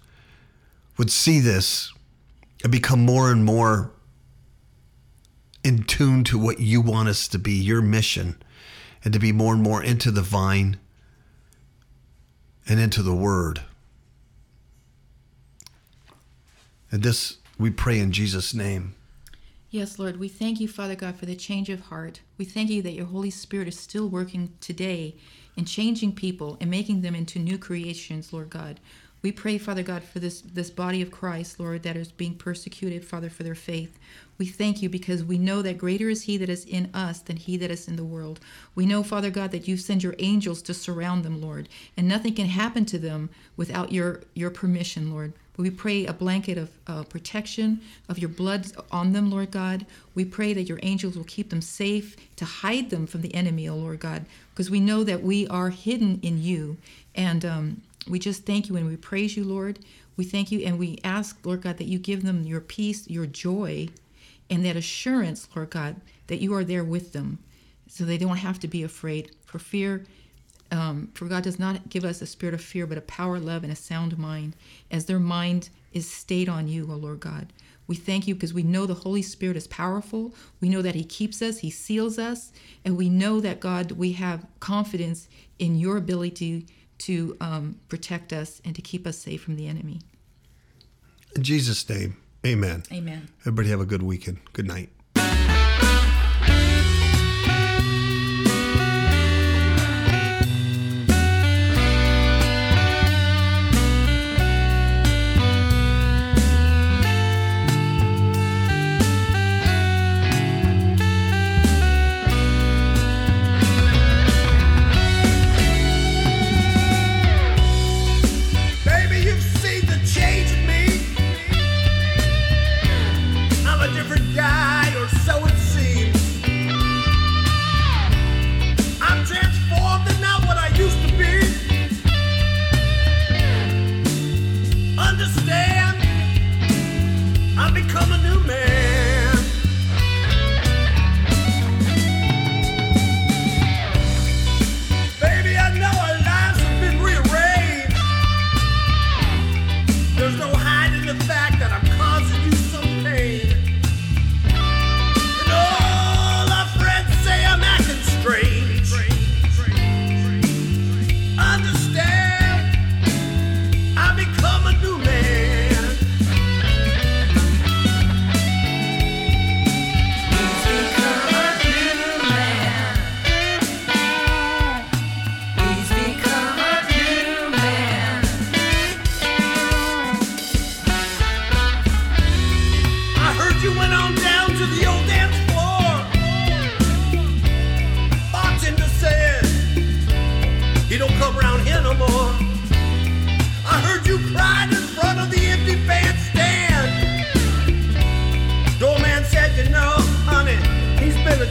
would 0.97 1.11
see 1.11 1.39
this 1.39 1.91
and 2.63 2.71
become 2.71 3.01
more 3.01 3.31
and 3.31 3.43
more 3.43 3.91
in 5.63 5.83
tune 5.83 6.23
to 6.25 6.39
what 6.39 6.59
you 6.59 6.81
want 6.81 7.09
us 7.09 7.27
to 7.27 7.39
be, 7.39 7.53
your 7.53 7.81
mission, 7.81 8.41
and 9.03 9.13
to 9.13 9.19
be 9.19 9.31
more 9.31 9.53
and 9.53 9.61
more 9.61 9.83
into 9.83 10.11
the 10.11 10.21
vine 10.21 10.79
and 12.67 12.79
into 12.79 13.03
the 13.03 13.15
word. 13.15 13.61
And 16.91 17.03
this 17.03 17.37
we 17.57 17.69
pray 17.69 17.99
in 17.99 18.11
Jesus' 18.11 18.53
name. 18.53 18.95
Yes, 19.73 19.97
Lord, 19.97 20.19
we 20.19 20.27
thank 20.27 20.59
you, 20.59 20.67
Father 20.67 20.95
God, 20.95 21.15
for 21.15 21.25
the 21.25 21.33
change 21.33 21.69
of 21.69 21.79
heart. 21.79 22.19
We 22.37 22.43
thank 22.43 22.69
you 22.69 22.81
that 22.81 22.91
your 22.91 23.05
Holy 23.05 23.29
Spirit 23.29 23.69
is 23.69 23.79
still 23.79 24.09
working 24.09 24.51
today 24.59 25.15
in 25.55 25.63
changing 25.63 26.11
people 26.15 26.57
and 26.59 26.69
making 26.69 26.99
them 26.99 27.15
into 27.15 27.39
new 27.39 27.57
creations, 27.57 28.33
Lord 28.33 28.49
God. 28.49 28.81
We 29.21 29.31
pray, 29.31 29.57
Father 29.57 29.81
God, 29.81 30.03
for 30.03 30.19
this, 30.19 30.41
this 30.41 30.69
body 30.69 31.01
of 31.01 31.09
Christ, 31.09 31.57
Lord, 31.57 31.83
that 31.83 31.95
is 31.95 32.11
being 32.11 32.35
persecuted, 32.35 33.05
Father, 33.05 33.29
for 33.29 33.43
their 33.43 33.55
faith. 33.55 33.97
We 34.37 34.45
thank 34.45 34.81
you 34.81 34.89
because 34.89 35.23
we 35.23 35.37
know 35.37 35.61
that 35.61 35.77
greater 35.77 36.09
is 36.09 36.23
He 36.23 36.35
that 36.35 36.49
is 36.49 36.65
in 36.65 36.89
us 36.93 37.19
than 37.19 37.37
He 37.37 37.55
that 37.55 37.71
is 37.71 37.87
in 37.87 37.95
the 37.95 38.03
world. 38.03 38.41
We 38.75 38.85
know, 38.85 39.03
Father 39.03 39.29
God, 39.29 39.51
that 39.51 39.69
you 39.69 39.77
send 39.77 40.03
your 40.03 40.15
angels 40.19 40.61
to 40.63 40.73
surround 40.73 41.23
them, 41.23 41.39
Lord, 41.39 41.69
and 41.95 42.09
nothing 42.09 42.35
can 42.35 42.47
happen 42.47 42.83
to 42.87 42.97
them 42.99 43.29
without 43.55 43.93
your, 43.93 44.23
your 44.33 44.49
permission, 44.49 45.11
Lord. 45.11 45.31
We 45.57 45.69
pray 45.69 46.05
a 46.05 46.13
blanket 46.13 46.57
of 46.57 46.71
uh, 46.87 47.03
protection 47.03 47.81
of 48.09 48.17
your 48.17 48.29
blood 48.29 48.67
on 48.91 49.13
them, 49.13 49.29
Lord 49.29 49.51
God. 49.51 49.85
We 50.15 50.25
pray 50.25 50.53
that 50.53 50.63
your 50.63 50.79
angels 50.81 51.17
will 51.17 51.25
keep 51.25 51.49
them 51.49 51.61
safe 51.61 52.15
to 52.37 52.45
hide 52.45 52.89
them 52.89 53.05
from 53.05 53.21
the 53.21 53.33
enemy, 53.35 53.67
oh 53.67 53.75
Lord 53.75 53.99
God, 53.99 54.25
because 54.51 54.69
we 54.69 54.79
know 54.79 55.03
that 55.03 55.21
we 55.21 55.47
are 55.47 55.69
hidden 55.69 56.19
in 56.23 56.41
you. 56.41 56.77
And 57.15 57.45
um, 57.45 57.81
we 58.07 58.17
just 58.17 58.45
thank 58.45 58.69
you 58.69 58.75
and 58.77 58.87
we 58.87 58.95
praise 58.95 59.35
you, 59.35 59.43
Lord. 59.43 59.79
We 60.17 60.25
thank 60.25 60.51
you 60.51 60.61
and 60.65 60.79
we 60.79 60.99
ask, 61.03 61.37
Lord 61.45 61.61
God, 61.61 61.77
that 61.77 61.87
you 61.87 61.99
give 61.99 62.23
them 62.23 62.43
your 62.43 62.61
peace, 62.61 63.09
your 63.09 63.25
joy, 63.25 63.89
and 64.49 64.65
that 64.65 64.75
assurance, 64.75 65.47
Lord 65.55 65.69
God, 65.69 65.95
that 66.27 66.41
you 66.41 66.53
are 66.53 66.63
there 66.63 66.83
with 66.83 67.13
them 67.13 67.39
so 67.87 68.05
they 68.05 68.17
don't 68.17 68.37
have 68.37 68.59
to 68.59 68.67
be 68.67 68.83
afraid. 68.83 69.31
For 69.45 69.59
fear 69.59 70.05
um, 70.71 71.09
for 71.13 71.25
God 71.25 71.43
does 71.43 71.59
not 71.59 71.89
give 71.89 72.05
us 72.05 72.21
a 72.21 72.25
spirit 72.25 72.53
of 72.53 72.61
fear, 72.61 72.87
but 72.87 72.97
a 72.97 73.01
power, 73.01 73.39
love, 73.39 73.63
and 73.63 73.71
a 73.71 73.75
sound 73.75 74.17
mind, 74.17 74.55
as 74.89 75.05
their 75.05 75.19
mind 75.19 75.69
is 75.91 76.09
stayed 76.09 76.47
on 76.49 76.67
you, 76.67 76.89
O 76.89 76.95
Lord 76.95 77.19
God. 77.19 77.51
We 77.87 77.95
thank 77.95 78.25
you 78.25 78.35
because 78.35 78.53
we 78.53 78.63
know 78.63 78.85
the 78.85 78.93
Holy 78.93 79.21
Spirit 79.21 79.57
is 79.57 79.67
powerful. 79.67 80.33
We 80.61 80.69
know 80.69 80.81
that 80.81 80.95
He 80.95 81.03
keeps 81.03 81.41
us, 81.41 81.59
He 81.59 81.69
seals 81.69 82.17
us, 82.17 82.53
and 82.85 82.95
we 82.95 83.09
know 83.09 83.41
that, 83.41 83.59
God, 83.59 83.91
we 83.91 84.13
have 84.13 84.45
confidence 84.59 85.27
in 85.59 85.75
your 85.75 85.97
ability 85.97 86.67
to 86.99 87.35
um, 87.41 87.79
protect 87.89 88.31
us 88.31 88.61
and 88.63 88.75
to 88.75 88.81
keep 88.81 89.05
us 89.05 89.17
safe 89.17 89.41
from 89.43 89.57
the 89.57 89.67
enemy. 89.67 90.01
In 91.35 91.43
Jesus' 91.43 91.87
name, 91.89 92.17
amen. 92.45 92.83
Amen. 92.91 93.27
Everybody 93.41 93.69
have 93.69 93.81
a 93.81 93.85
good 93.85 94.03
weekend. 94.03 94.39
Good 94.53 94.67
night. 94.67 94.89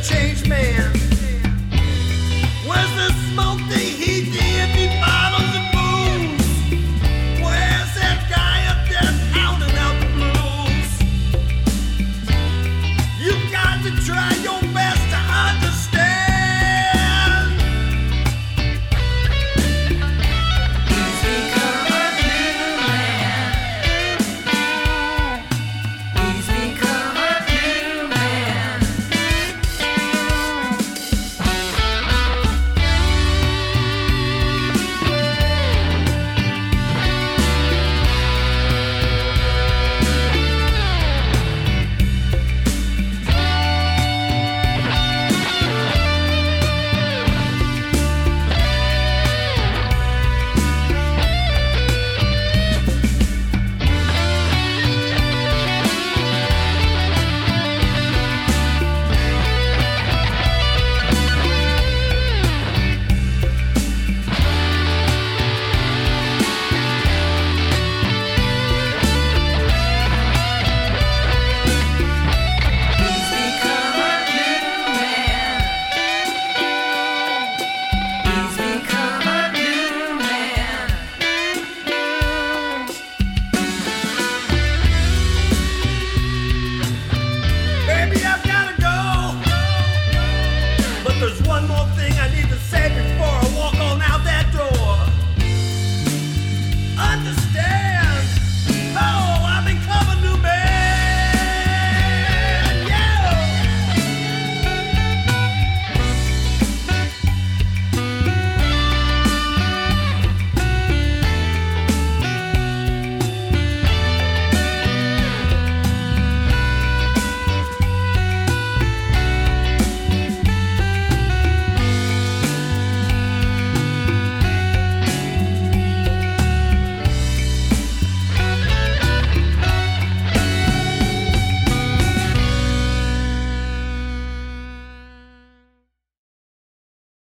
change 0.03 0.49
man. 0.49 0.80